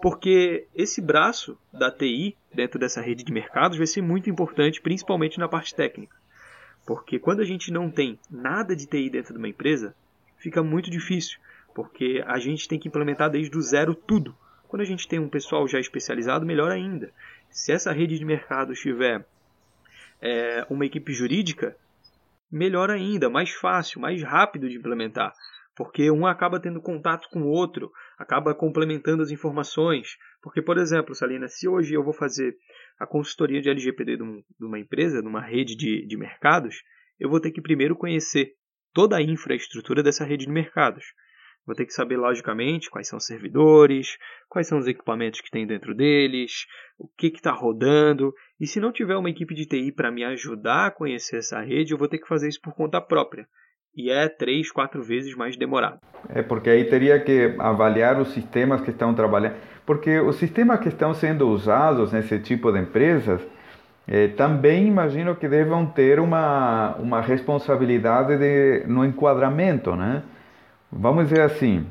[0.00, 5.40] porque esse braço da TI dentro dessa rede de mercados vai ser muito importante, principalmente
[5.40, 6.16] na parte técnica.
[6.86, 9.92] Porque quando a gente não tem nada de TI dentro de uma empresa,
[10.36, 11.40] fica muito difícil,
[11.78, 14.34] porque a gente tem que implementar desde o zero tudo.
[14.66, 17.12] Quando a gente tem um pessoal já especializado, melhor ainda.
[17.52, 19.24] Se essa rede de mercados tiver
[20.20, 21.76] é, uma equipe jurídica,
[22.50, 25.32] melhor ainda, mais fácil, mais rápido de implementar,
[25.76, 30.18] porque um acaba tendo contato com o outro, acaba complementando as informações.
[30.42, 32.56] Porque, por exemplo, Salina, se hoje eu vou fazer
[32.98, 34.24] a consultoria de LGPD de,
[34.60, 36.82] uma empresa, de uma rede de, de mercados,
[37.20, 38.54] eu vou ter que primeiro conhecer
[38.92, 41.04] toda a infraestrutura dessa rede de mercados.
[41.68, 44.16] Vou ter que saber, logicamente, quais são os servidores,
[44.48, 46.64] quais são os equipamentos que tem dentro deles,
[46.98, 48.32] o que está rodando.
[48.58, 51.92] E se não tiver uma equipe de TI para me ajudar a conhecer essa rede,
[51.92, 53.46] eu vou ter que fazer isso por conta própria.
[53.94, 56.00] E é três, quatro vezes mais demorado.
[56.30, 59.56] É porque aí teria que avaliar os sistemas que estão trabalhando.
[59.84, 63.42] Porque os sistemas que estão sendo usados nesse tipo de empresas
[64.06, 70.22] eh, também imagino que devam ter uma, uma responsabilidade de, no enquadramento, né?
[70.90, 71.86] Vamos dizer assim,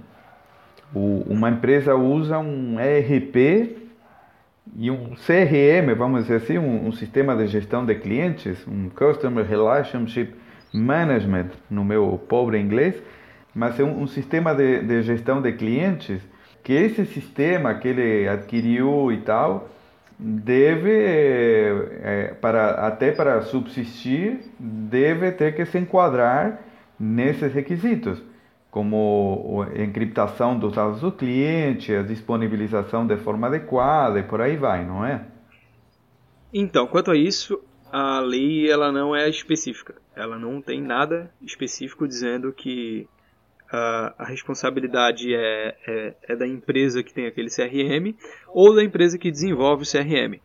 [0.94, 3.78] o, uma empresa usa um ERP
[4.76, 9.46] e um CRM, vamos dizer assim, um, um, sistema de gestão de clientes, um Customer
[9.46, 10.34] Relationship
[10.74, 12.96] Management, no meu pobre inglês,
[13.54, 16.22] mas é um, um sistema de, de, gestão de clientes
[16.64, 19.70] que esse sistema que ele adquiriu e tal,
[20.20, 26.60] deve, é, para, até para subsistir, deve ter que se enquadrar
[27.00, 28.22] nesses requisitos,
[28.70, 34.56] como a encriptação dos dados do cliente, a disponibilização de forma adequada e por aí
[34.58, 35.26] vai, não é?
[36.54, 39.96] Então, quanto a isso, a lei ela não é específica.
[40.16, 43.08] Ela não tem nada específico dizendo que
[43.72, 48.16] a, a responsabilidade é, é, é, da empresa que tem aquele CRM
[48.48, 50.40] ou da empresa que desenvolve o CRM.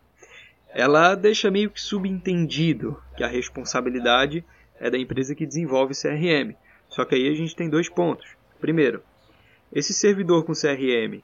[0.74, 4.44] Ela deixa meio que subentendido que a responsabilidade
[4.80, 6.54] é da empresa que desenvolve o CRM.
[6.92, 8.37] Só que aí a gente tem dois pontos.
[8.61, 9.02] Primeiro,
[9.72, 11.22] esse servidor com CRM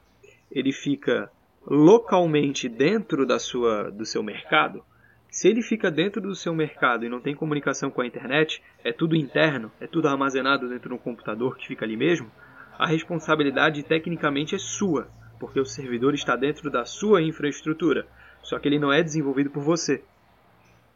[0.50, 1.30] ele fica
[1.66, 4.82] localmente dentro da sua, do seu mercado,
[5.30, 8.92] se ele fica dentro do seu mercado e não tem comunicação com a internet, é
[8.92, 12.30] tudo interno, é tudo armazenado dentro de um computador que fica ali mesmo,
[12.78, 18.06] a responsabilidade tecnicamente é sua, porque o servidor está dentro da sua infraestrutura,
[18.42, 20.02] só que ele não é desenvolvido por você.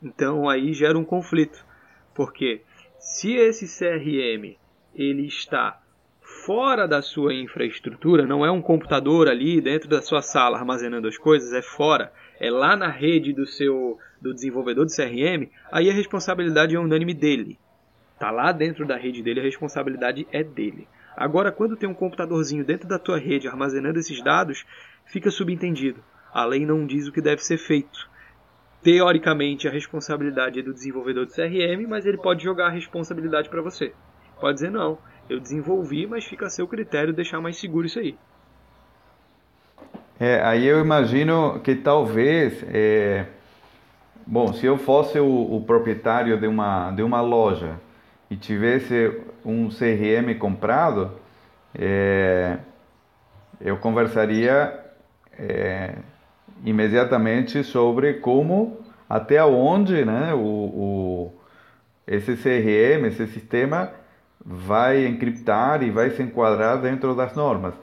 [0.03, 1.63] Então aí gera um conflito,
[2.15, 2.63] porque
[2.99, 4.57] se esse CRM
[4.95, 5.81] ele está
[6.45, 11.19] fora da sua infraestrutura, não é um computador ali dentro da sua sala armazenando as
[11.19, 15.93] coisas, é fora, é lá na rede do seu do desenvolvedor do CRM, aí a
[15.93, 17.59] responsabilidade é unânime dele.
[18.19, 20.87] Tá lá dentro da rede dele, a responsabilidade é dele.
[21.17, 24.65] Agora, quando tem um computadorzinho dentro da tua rede armazenando esses dados,
[25.07, 26.03] fica subentendido.
[26.33, 28.09] A lei não diz o que deve ser feito.
[28.83, 33.61] Teoricamente, a responsabilidade é do desenvolvedor do CRM, mas ele pode jogar a responsabilidade para
[33.61, 33.93] você.
[34.43, 34.99] Pode dizer não,
[35.31, 38.19] eu desenvolvi, mas fica a seu critério deixar mais seguro isso aí.
[40.19, 43.27] É, aí eu imagino que talvez, é,
[44.27, 47.77] bom, se eu fosse o, o, proprietário de uma, de uma loja
[48.29, 51.13] e tivesse um CRM comprado,
[51.73, 52.59] é,
[53.61, 54.77] eu conversaria
[55.39, 55.95] é,
[56.65, 61.33] imediatamente sobre como, até onde né, o, o,
[62.09, 64.02] esse CRM, esse sistema
[64.45, 67.75] vai encriptar e vai se enquadrar dentro das normas.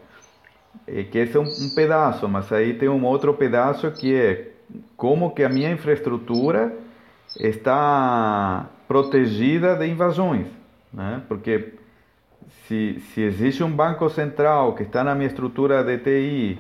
[0.88, 4.52] E que esse é um, um pedaço, mas aí tem um outro pedaço que é
[4.96, 6.76] como que a minha infraestrutura
[7.40, 10.48] está protegida de invasões,
[10.94, 11.22] né?
[11.28, 11.74] Porque
[12.68, 16.60] se, se existe um banco central que está na minha estrutura de TI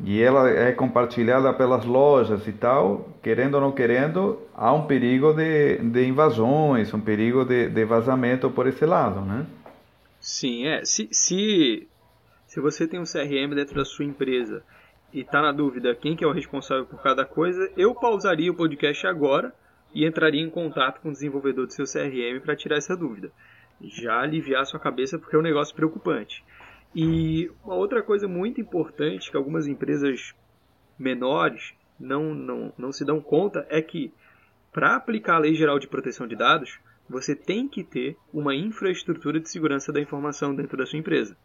[0.00, 5.32] e ela é compartilhada pelas lojas e tal, querendo ou não querendo, há um perigo
[5.32, 9.46] de, de invasões, um perigo de, de vazamento por esse lado, né?
[10.20, 10.84] Sim, é.
[10.84, 11.88] Se, se,
[12.46, 14.62] se você tem um CRM dentro da sua empresa
[15.12, 18.54] e está na dúvida quem que é o responsável por cada coisa, eu pausaria o
[18.54, 19.54] podcast agora
[19.94, 23.30] e entraria em contato com o desenvolvedor do seu CRM para tirar essa dúvida.
[23.80, 26.42] Já aliviar sua cabeça porque é um negócio preocupante.
[26.94, 30.34] E uma outra coisa muito importante que algumas empresas
[30.98, 34.12] menores não, não, não se dão conta é que
[34.72, 36.78] para aplicar a Lei Geral de Proteção de Dados,
[37.08, 41.36] você tem que ter uma infraestrutura de segurança da informação dentro da sua empresa.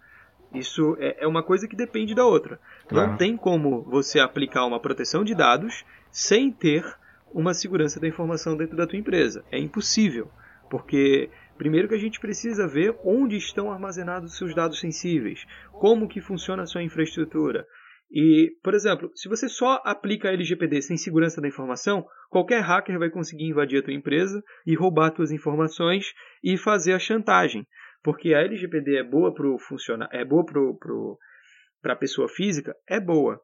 [0.54, 2.60] Isso é, é uma coisa que depende da outra.
[2.88, 3.12] Claro.
[3.12, 6.84] Não tem como você aplicar uma proteção de dados sem ter
[7.32, 9.44] uma segurança da informação dentro da tua empresa.
[9.52, 10.32] É impossível,
[10.70, 16.22] porque Primeiro que a gente precisa ver onde estão armazenados seus dados sensíveis, como que
[16.22, 17.68] funciona a sua infraestrutura.
[18.10, 23.10] E, por exemplo, se você só aplica LGPD sem segurança da informação, qualquer hacker vai
[23.10, 27.68] conseguir invadir a tua empresa e roubar tuas informações e fazer a chantagem.
[28.02, 33.38] Porque a LGPD é boa para funcionar, é boa para a pessoa física, é boa.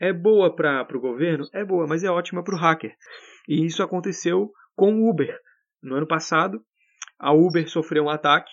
[0.00, 2.92] É boa para o governo, é boa, mas é ótima para o hacker.
[3.48, 5.38] E isso aconteceu com o Uber.
[5.80, 6.60] No ano passado,
[7.22, 8.50] a Uber sofreu um ataque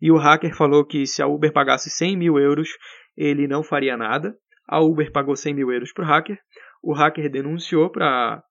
[0.00, 2.68] e o hacker falou que se a Uber pagasse 100 mil euros,
[3.16, 4.34] ele não faria nada.
[4.66, 6.38] A Uber pagou 100 mil euros para o hacker.
[6.80, 8.42] O hacker denunciou para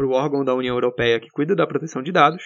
[0.00, 2.42] o órgão da União Europeia que cuida da proteção de dados.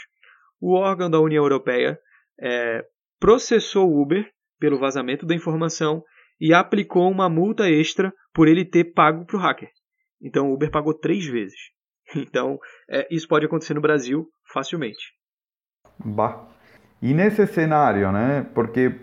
[0.61, 1.99] O órgão da União Europeia
[2.39, 2.85] é,
[3.19, 6.03] processou o Uber pelo vazamento da informação
[6.39, 9.71] e aplicou uma multa extra por ele ter pago para o hacker.
[10.21, 11.59] Então o Uber pagou três vezes.
[12.15, 15.13] Então é, isso pode acontecer no Brasil facilmente.
[15.99, 16.56] Bah.
[17.03, 18.95] E nesse cenário, né, porque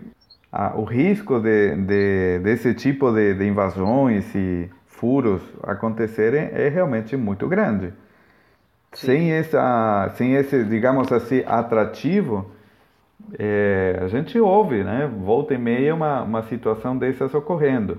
[0.52, 7.16] ah, o risco de, de, desse tipo de, de invasões e furos acontecerem é realmente
[7.16, 7.92] muito grande.
[8.92, 12.50] Sem, essa, sem esse, digamos assim, atrativo,
[13.38, 15.10] é, a gente ouve, né?
[15.24, 17.98] Volta e meia uma, uma situação dessas ocorrendo.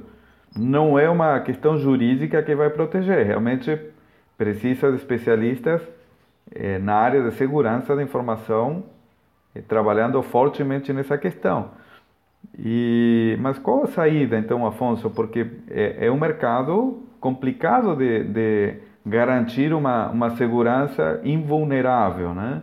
[0.57, 3.77] Não é uma questão jurídica que vai proteger, realmente
[4.37, 5.81] precisa de especialistas
[6.53, 8.83] é, na área de segurança da informação
[9.61, 11.71] trabalhando fortemente nessa questão.
[12.57, 15.09] E, mas qual a saída, então, Afonso?
[15.09, 22.61] Porque é, é um mercado complicado de, de, garantir uma, uma segurança invulnerável, né?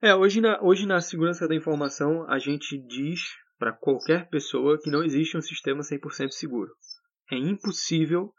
[0.00, 3.20] É, hoje na, hoje na segurança da informação a gente diz
[3.58, 6.72] para qualquer pessoa que não existe um sistema 100% seguro.
[7.30, 8.32] É impossível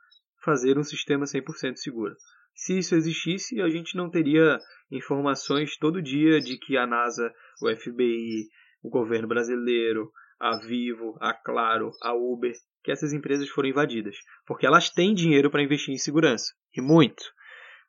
[0.43, 2.13] fazer um sistema 100% seguro.
[2.53, 4.59] Se isso existisse, a gente não teria
[4.91, 8.47] informações todo dia de que a NASA, o FBI,
[8.83, 14.65] o governo brasileiro, a Vivo, a Claro, a Uber, que essas empresas foram invadidas, porque
[14.65, 17.23] elas têm dinheiro para investir em segurança, e muito.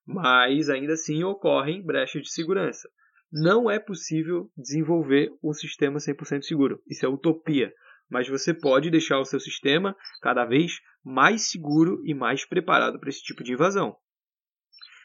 [0.06, 2.88] Mas ainda assim ocorrem brechas de segurança.
[3.32, 6.80] Não é possível desenvolver um sistema 100% seguro.
[6.88, 7.72] Isso é utopia.
[8.08, 13.08] Mas você pode deixar o seu sistema cada vez mais seguro e mais preparado para
[13.08, 13.96] esse tipo de invasão.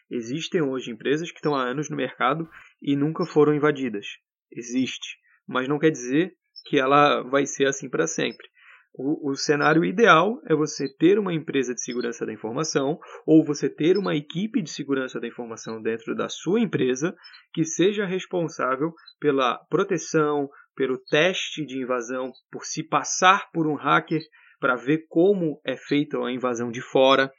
[0.09, 2.49] Existem hoje empresas que estão há anos no mercado
[2.81, 4.07] e nunca foram invadidas.
[4.51, 5.17] Existe.
[5.47, 6.33] Mas não quer dizer
[6.65, 8.47] que ela vai ser assim para sempre.
[8.93, 13.69] O, o, cenário ideal é você ter uma empresa de segurança da informação ou você
[13.69, 17.15] ter uma equipe de segurança da informação dentro da sua empresa
[17.53, 24.21] que seja responsável pela proteção, pelo teste de invasão, por se passar por um hacker
[24.59, 27.31] para ver como é feita a invasão de fora.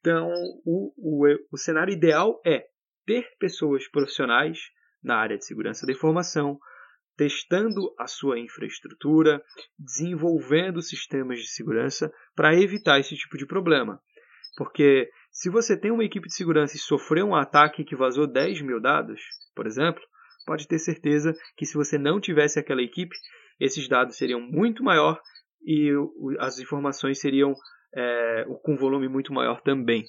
[0.00, 0.30] Então,
[0.64, 2.66] o, o, o cenário ideal é
[3.06, 4.58] ter pessoas profissionais
[5.02, 6.58] na área de segurança da informação
[7.16, 9.42] testando a sua infraestrutura,
[9.76, 14.00] desenvolvendo sistemas de segurança para evitar esse tipo de problema.
[14.56, 18.62] Porque se você tem uma equipe de segurança e sofreu um ataque que vazou 10
[18.62, 19.20] mil dados,
[19.54, 20.00] por exemplo,
[20.46, 23.16] pode ter certeza que se você não tivesse aquela equipe,
[23.58, 25.20] esses dados seriam muito maior
[25.66, 25.90] e
[26.38, 27.52] as informações seriam
[27.94, 30.04] é, com volume muito maior também.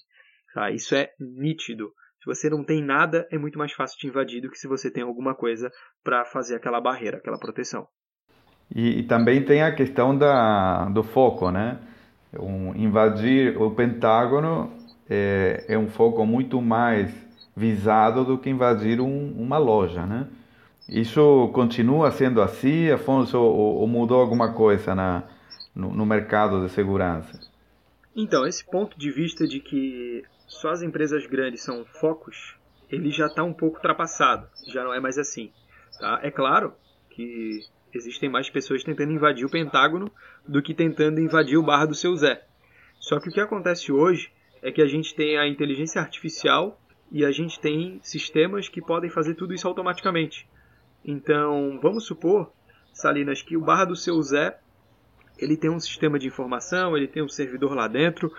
[0.54, 0.72] Tá?
[0.72, 1.92] Isso é nítido.
[2.22, 4.92] Se você não tem nada, é muito mais fácil de invadir do que se você
[4.92, 5.72] tem alguma coisa
[6.04, 7.88] para fazer aquela barreira, aquela proteção.
[8.74, 11.80] E, e, também tem a questão da, do foco, né?
[12.38, 14.72] Um, invadir o Pentágono
[15.10, 17.12] é, é, um foco muito mais
[17.56, 20.28] visado do que invadir um, uma loja, né?
[20.88, 25.24] Isso continua sendo assim, Afonso, ou, ou mudou alguma coisa na,
[25.74, 27.49] no, no mercado de segurança?
[28.16, 32.56] Então, esse ponto de vista de que só as empresas grandes são focos,
[32.90, 35.52] ele já está um pouco ultrapassado, já não é mais assim.
[36.00, 36.20] Tá?
[36.24, 36.74] É claro
[37.10, 37.60] que
[37.94, 40.12] existem mais pessoas tentando invadir o Pentágono
[40.48, 42.46] do que tentando invadir o bar do seu Zé.
[43.00, 44.32] Só que o que acontece hoje
[44.62, 46.80] é que a gente tem a inteligência artificial
[47.12, 50.48] e a gente tem sistemas que podem fazer tudo isso automaticamente.
[51.04, 52.52] Então, vamos supor,
[52.94, 54.60] Salinas, que o bar do seu Zé
[55.42, 58.32] ele tem um sistema de informação, ele tem um servidor lá dentro,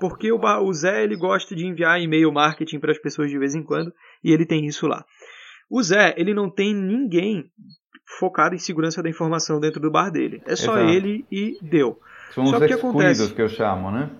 [0.00, 3.54] porque o, o Zé ele gosta de enviar e-mail marketing para as pessoas de vez
[3.54, 3.92] em quando
[4.22, 5.04] e ele tem isso lá.
[5.70, 7.50] O Zé ele não tem ninguém
[8.18, 10.42] focado em segurança da informação dentro do bar dele.
[10.46, 10.90] É só Exato.
[10.90, 12.00] ele e deu.
[12.32, 14.10] São os que acontece, que eu chamo, né?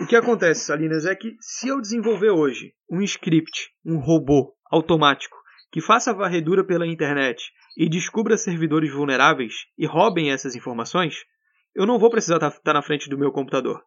[0.00, 5.36] O que acontece, Salinas, é que se eu desenvolver hoje um script, um robô automático
[5.72, 7.42] que faça varredura pela internet
[7.76, 11.16] e descubra servidores vulneráveis e roubem essas informações,
[11.76, 13.82] eu não vou precisar estar tá, tá na frente do meu computador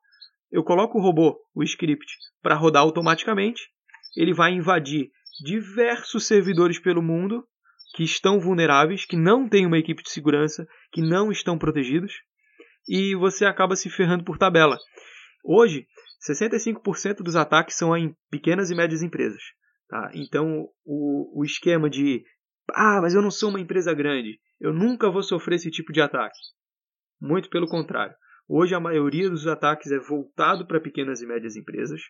[0.52, 3.70] eu coloco o robô, o script, para rodar automaticamente.
[4.16, 5.12] Ele vai invadir
[5.44, 7.46] diversos servidores pelo mundo
[7.96, 12.14] que estão vulneráveis, que não têm uma equipe de segurança, que não estão protegidos,
[12.88, 14.78] e você acaba se ferrando por tabela.
[15.44, 15.88] Hoje,
[16.28, 19.42] 65% dos ataques são em pequenas e médias empresas.
[19.88, 20.12] Tá?
[20.14, 22.24] Então, o, o esquema de
[22.72, 26.02] ah, mas eu não sou uma empresa grande, eu nunca vou sofrer esse tipo de
[26.02, 26.38] ataque.
[27.20, 28.15] Muito pelo contrário.
[28.47, 32.01] Hoje a maioria dos ataques é voltado para pequenas e médias empresas.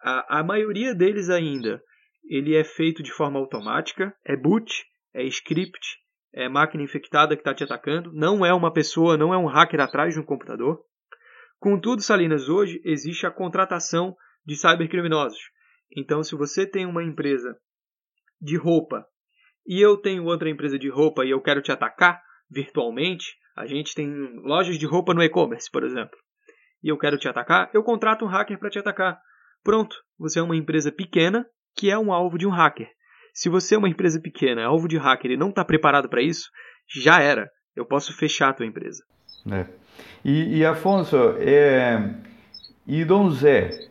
[0.00, 1.82] A, a maioria deles ainda
[2.28, 4.84] ele é feito de forma automática, é boot,
[5.14, 5.98] é script,
[6.34, 9.80] é máquina infectada que está te atacando, não é uma pessoa, não é um hacker
[9.80, 10.80] atrás de um computador.
[11.58, 14.14] Contudo, Salinas, hoje existe a contratação
[14.44, 15.38] de cybercriminosos.
[15.96, 17.56] Então, se você tem uma empresa
[18.40, 19.06] de roupa
[19.66, 22.20] e eu tenho outra empresa de roupa e eu quero te atacar
[22.50, 24.08] virtualmente, a gente tem
[24.42, 26.16] lojas de roupa no e-commerce, por exemplo.
[26.82, 29.18] E eu quero te atacar, eu contrato um hacker para te atacar.
[29.64, 32.88] Pronto, você é uma empresa pequena que é um alvo de um hacker.
[33.32, 36.22] Se você é uma empresa pequena, é alvo de hacker e não está preparado para
[36.22, 36.50] isso,
[36.88, 37.50] já era.
[37.74, 39.02] Eu posso fechar a tua empresa.
[39.50, 39.66] É.
[40.24, 42.14] E, e, Afonso, é...
[42.86, 43.88] e Dom Zé,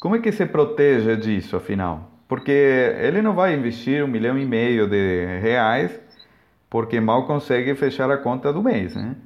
[0.00, 2.10] como é que se protege disso, afinal?
[2.28, 6.07] Porque ele não vai investir um milhão e meio de reais
[6.70, 9.16] porque mal consegue fechar a conta do mês, né?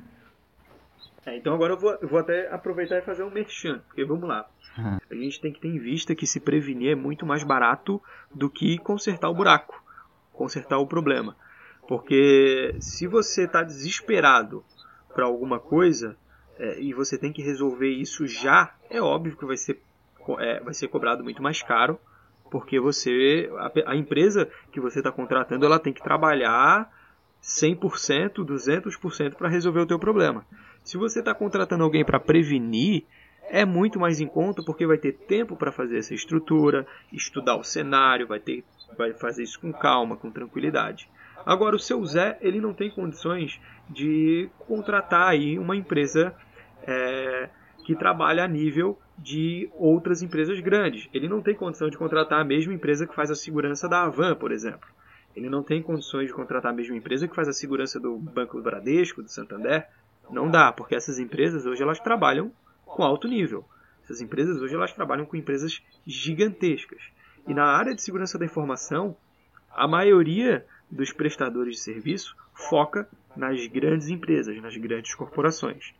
[1.24, 4.28] É, então agora eu vou, eu vou, até aproveitar e fazer um merchan, porque vamos
[4.28, 4.49] lá.
[4.76, 4.99] Uhum.
[5.11, 8.03] A gente tem que ter em vista que se prevenir é muito mais barato
[8.34, 9.82] do que consertar o buraco,
[10.32, 11.36] consertar o problema.
[11.86, 14.64] Porque se você está desesperado
[15.14, 16.16] para alguma coisa
[16.59, 19.80] é, e você tem que resolver isso já, é óbvio que vai ser
[20.38, 21.99] é, vai ser cobrado muito mais caro,
[22.51, 26.90] porque você a, a empresa que você está contratando ela tem que trabalhar
[27.43, 30.47] 100%, 200% para resolver o teu problema.
[30.84, 33.05] Se você está contratando alguém para prevenir,
[33.49, 37.64] é muito mais em conta porque vai ter tempo para fazer essa estrutura, estudar o
[37.64, 38.64] cenário, vai ter
[38.97, 41.09] vai fazer isso com calma, com tranquilidade.
[41.45, 46.34] Agora o seu Zé, ele não tem condições de contratar aí uma empresa
[46.86, 47.49] é,
[47.84, 51.09] que trabalha a nível de outras empresas grandes.
[51.12, 54.34] Ele não tem condição de contratar a mesma empresa que faz a segurança da Avan,
[54.34, 54.88] por exemplo.
[55.35, 58.57] Ele não tem condições de contratar a mesma empresa que faz a segurança do Banco
[58.57, 59.89] do Bradesco, do Santander.
[60.30, 62.53] Não dá, porque essas empresas hoje elas trabalham
[62.85, 63.64] com alto nível.
[64.05, 67.03] Essas empresas hoje elas trabalham com empresas gigantescas.
[67.47, 69.16] E na área de segurança da informação,
[69.70, 75.95] a maioria dos prestadores de serviço foca nas grandes empresas, nas grandes corporações.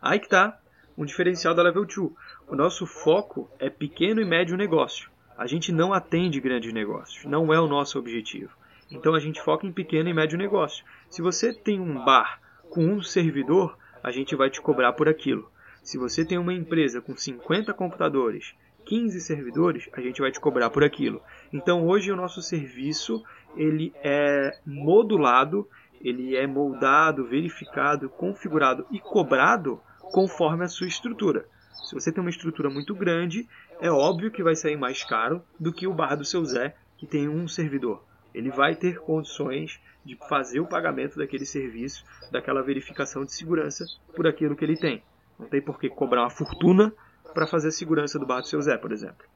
[0.00, 0.58] Aí que está
[0.96, 2.12] um diferencial da Level 2.
[2.48, 5.10] O nosso foco é pequeno e médio negócio.
[5.40, 8.50] A gente não atende grandes negócios, não é o nosso objetivo.
[8.90, 10.84] Então a gente foca em pequeno e médio negócio.
[11.08, 12.38] Se você tem um bar
[12.68, 15.50] com um servidor, a gente vai te cobrar por aquilo.
[15.82, 20.68] Se você tem uma empresa com 50 computadores, 15 servidores, a gente vai te cobrar
[20.68, 21.22] por aquilo.
[21.50, 23.24] Então hoje o nosso serviço
[23.56, 25.66] ele é modulado,
[26.02, 29.80] ele é moldado, verificado, configurado e cobrado
[30.12, 31.46] conforme a sua estrutura.
[31.82, 33.48] Se você tem uma estrutura muito grande,
[33.80, 37.06] é óbvio que vai sair mais caro do que o bar do seu Zé, que
[37.06, 38.02] tem um servidor.
[38.34, 44.26] Ele vai ter condições de fazer o pagamento daquele serviço, daquela verificação de segurança por
[44.26, 45.02] aquilo que ele tem.
[45.38, 46.92] Não tem por que cobrar uma fortuna
[47.32, 49.26] para fazer a segurança do bar do seu Zé, por exemplo.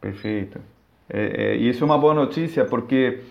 [0.00, 0.60] Perfeito.
[1.08, 3.22] É, é, isso é uma boa notícia porque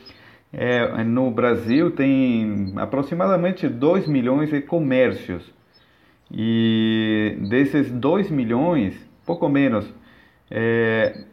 [0.52, 5.52] é, no Brasil tem aproximadamente 2 milhões de comércios
[6.32, 8.96] e desses 2 milhões,
[9.26, 9.92] pouco menos,
[10.56, 11.24] é,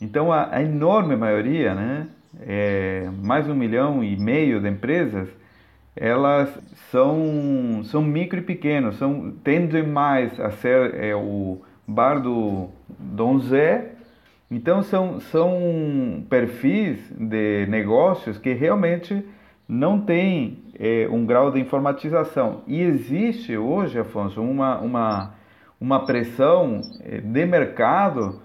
[0.00, 2.06] Então a, a enorme maioria, né,
[2.40, 5.28] é, mais um milhão e meio de empresas,
[5.96, 6.56] elas
[6.90, 13.40] são, são micro e pequenas, são, tendem mais a ser é, o bar do Dom
[13.40, 13.92] Zé
[14.52, 19.24] então são, são perfis de negócios que realmente
[19.72, 22.62] não têm é, um grau de informatização.
[22.66, 25.34] E existe hoje, Afonso, uma, uma,
[25.80, 28.42] uma pressão é, de mercado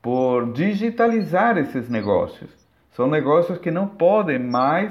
[0.00, 2.50] por digitalizar esses negócios.
[2.92, 4.90] São negócios que não podem mais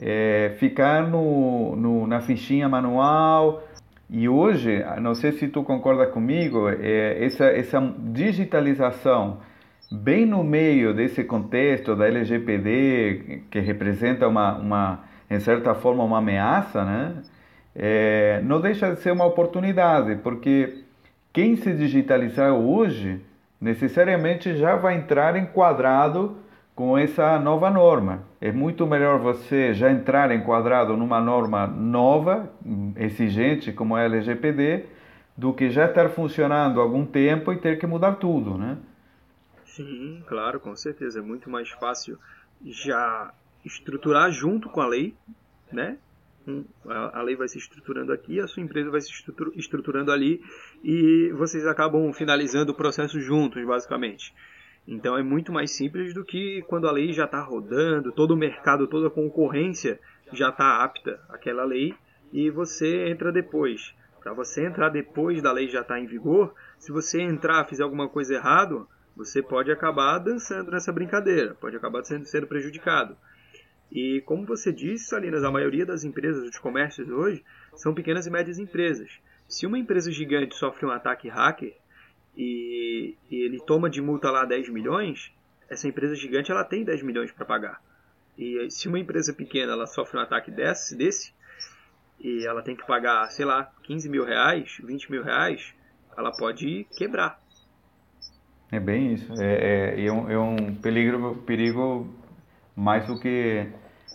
[0.00, 3.62] é, ficar no, no, na fichinha manual.
[4.08, 9.40] E hoje, não sei se tu concorda comigo, é, essa, essa digitalização
[9.92, 16.18] bem no meio desse contexto da LGPD, que representa uma, uma em certa forma, uma
[16.18, 17.14] ameaça, né?
[17.74, 20.82] É, não deixa de ser uma oportunidade, porque
[21.32, 23.20] quem se digitalizar hoje
[23.60, 26.36] necessariamente já vai entrar enquadrado
[26.74, 28.22] com essa nova norma.
[28.40, 32.48] É muito melhor você já entrar enquadrado numa norma nova,
[32.96, 34.86] exigente como a LGPD,
[35.36, 38.76] do que já estar funcionando há algum tempo e ter que mudar tudo, né?
[39.64, 41.18] Sim, claro, com certeza.
[41.18, 42.18] É muito mais fácil
[42.64, 43.32] já
[43.68, 45.14] estruturar junto com a lei,
[45.70, 45.98] né?
[46.86, 49.12] A lei vai se estruturando aqui, a sua empresa vai se
[49.54, 50.40] estruturando ali
[50.82, 54.34] e vocês acabam finalizando o processo juntos, basicamente.
[54.86, 58.36] Então é muito mais simples do que quando a lei já está rodando, todo o
[58.36, 60.00] mercado, toda a concorrência
[60.32, 61.94] já está apta àquela lei
[62.32, 63.94] e você entra depois.
[64.22, 67.82] Para você entrar depois da lei já estar tá em vigor, se você entrar fizer
[67.82, 73.16] alguma coisa errada, você pode acabar dançando nessa brincadeira, pode acabar sendo, sendo prejudicado.
[73.90, 77.42] E como você disse, Salinas, a maioria das empresas, dos comércios hoje,
[77.74, 79.10] são pequenas e médias empresas.
[79.48, 81.74] Se uma empresa gigante sofre um ataque hacker
[82.36, 85.32] e, e ele toma de multa lá 10 milhões,
[85.68, 87.82] essa empresa gigante ela tem 10 milhões para pagar.
[88.36, 91.32] E se uma empresa pequena ela sofre um ataque desse, desse
[92.20, 95.74] e ela tem que pagar, sei lá, 15 mil reais, 20 mil reais,
[96.16, 97.40] ela pode quebrar.
[98.70, 99.32] É bem isso.
[99.40, 102.06] É, é, é, um, é um perigo, perigo
[102.78, 103.66] mais do que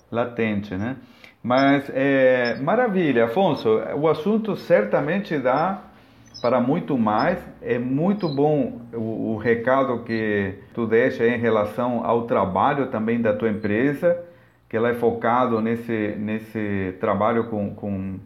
[0.10, 0.96] latente, né?
[1.44, 3.70] Mas é, maravilha, Afonso.
[3.98, 5.82] O assunto certamente dá
[6.42, 7.38] para muito mais.
[7.62, 13.34] É muito bom o, o recado que tu deixa em relação ao trabalho também da
[13.34, 14.18] tua empresa,
[14.70, 18.20] que ela é focado nesse nesse trabalho com, com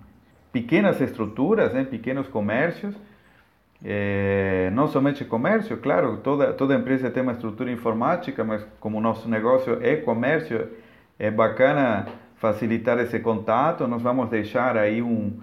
[0.53, 1.83] pequenas estruturas, né?
[1.83, 2.95] pequenos comércios
[3.83, 9.01] é, não somente comércio, claro, toda, toda empresa tem uma estrutura informática, mas como o
[9.01, 10.67] nosso negócio é comércio,
[11.19, 12.07] é bacana
[12.37, 15.33] facilitar esse contato, nós vamos deixar aí um,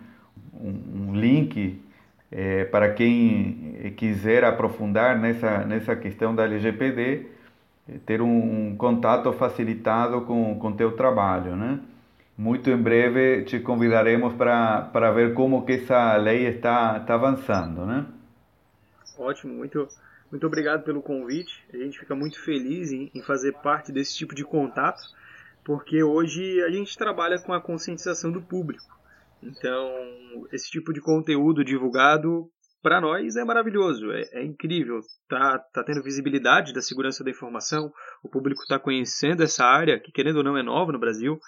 [0.53, 1.81] um, um link
[2.31, 7.27] é, para quem quiser aprofundar nessa, nessa questão da LGPD,
[8.07, 11.79] ter um, um contato facilitado com o teu trabalho, né?
[12.37, 17.87] Muito em breve te convidaremos para, para ver como que essa lei está, está avançando,
[17.87, 18.05] né?
[19.19, 19.89] Ótimo, muito,
[20.31, 21.65] muito obrigado pelo convite.
[21.73, 25.03] A gente fica muito feliz em, em fazer parte desse tipo de contato,
[25.65, 28.85] porque hoje a gente trabalha com a conscientização do público.
[29.43, 32.51] Então, esse tipo de conteúdo divulgado
[32.83, 35.01] para nós é maravilhoso, é, é, incrível.
[35.29, 37.91] Tá, tá tendo visibilidade da segurança da informação,
[38.23, 41.39] o público está conhecendo essa área, que querendo ou não é nova no Brasil.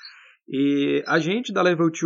[0.49, 2.01] E a gente da Level 2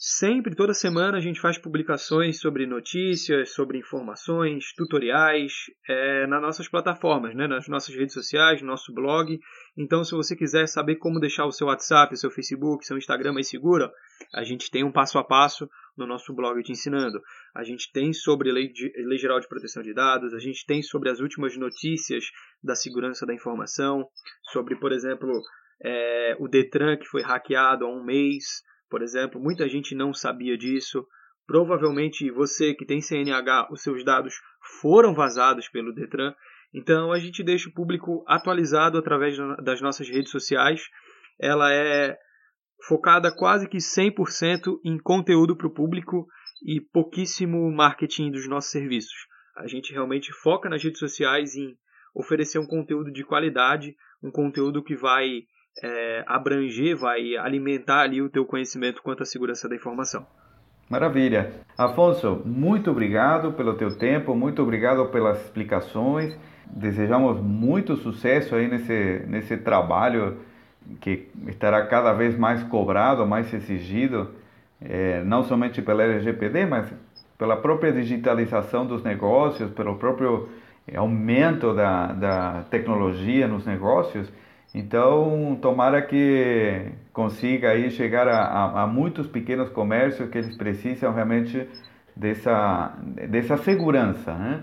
[0.00, 5.52] Sempre, toda semana, a gente faz publicações sobre notícias, sobre informações, tutoriais
[5.88, 7.48] é, nas nossas plataformas, né?
[7.48, 9.40] nas nossas redes sociais, no nosso blog.
[9.76, 13.32] Então, se você quiser saber como deixar o seu WhatsApp, o seu Facebook, seu Instagram
[13.32, 13.90] mais seguro,
[14.32, 17.20] a gente tem um passo a passo no nosso blog te ensinando.
[17.52, 20.80] A gente tem sobre lei, de, lei geral de proteção de dados, a gente tem
[20.80, 22.22] sobre as últimas notícias
[22.62, 24.06] da segurança da informação,
[24.52, 25.42] sobre, por exemplo,
[25.82, 28.62] é, o Detran que foi hackeado há um mês.
[28.90, 31.06] Por exemplo, muita gente não sabia disso.
[31.46, 34.34] Provavelmente você que tem CNH, os seus dados
[34.80, 36.34] foram vazados pelo Detran.
[36.74, 40.82] Então a gente deixa o público atualizado através das nossas redes sociais.
[41.40, 42.16] Ela é
[42.86, 46.26] focada quase que 100% em conteúdo para o público
[46.64, 49.26] e pouquíssimo marketing dos nossos serviços.
[49.56, 51.76] A gente realmente foca nas redes sociais em
[52.14, 55.42] oferecer um conteúdo de qualidade, um conteúdo que vai
[55.82, 60.26] é, abranger, vai alimentar ali o teu conhecimento quanto à segurança da informação.
[60.88, 61.52] Maravilha.
[61.76, 66.34] Afonso, muito obrigado pelo teu tempo, muito obrigado pelas explicações.
[66.66, 70.38] Desejamos muito sucesso aí nesse, nesse trabalho
[71.00, 74.30] que estará cada vez mais cobrado, mais exigido,
[74.80, 76.90] é, não somente pela LGPD, mas
[77.36, 80.48] pela própria digitalização dos negócios, pelo próprio
[80.96, 84.32] aumento da, da tecnologia nos negócios.
[84.74, 91.12] Então, tomara que consiga aí chegar a, a, a, muitos pequenos comércios que eles precisam
[91.12, 91.66] realmente
[92.14, 92.92] dessa,
[93.28, 94.60] dessa segurança, né?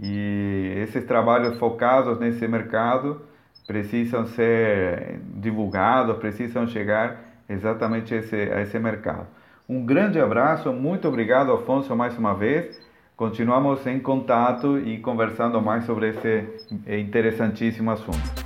[0.00, 3.22] E esses trabalhos focados nesse mercado
[3.66, 9.26] precisam ser divulgados, precisam chegar exatamente a esse, a esse mercado.
[9.68, 12.78] Um grande abraço, muito obrigado, Afonso, mais uma vez.
[13.16, 16.46] Continuamos em contato e conversando mais sobre esse
[16.86, 18.45] interessantíssimo assunto.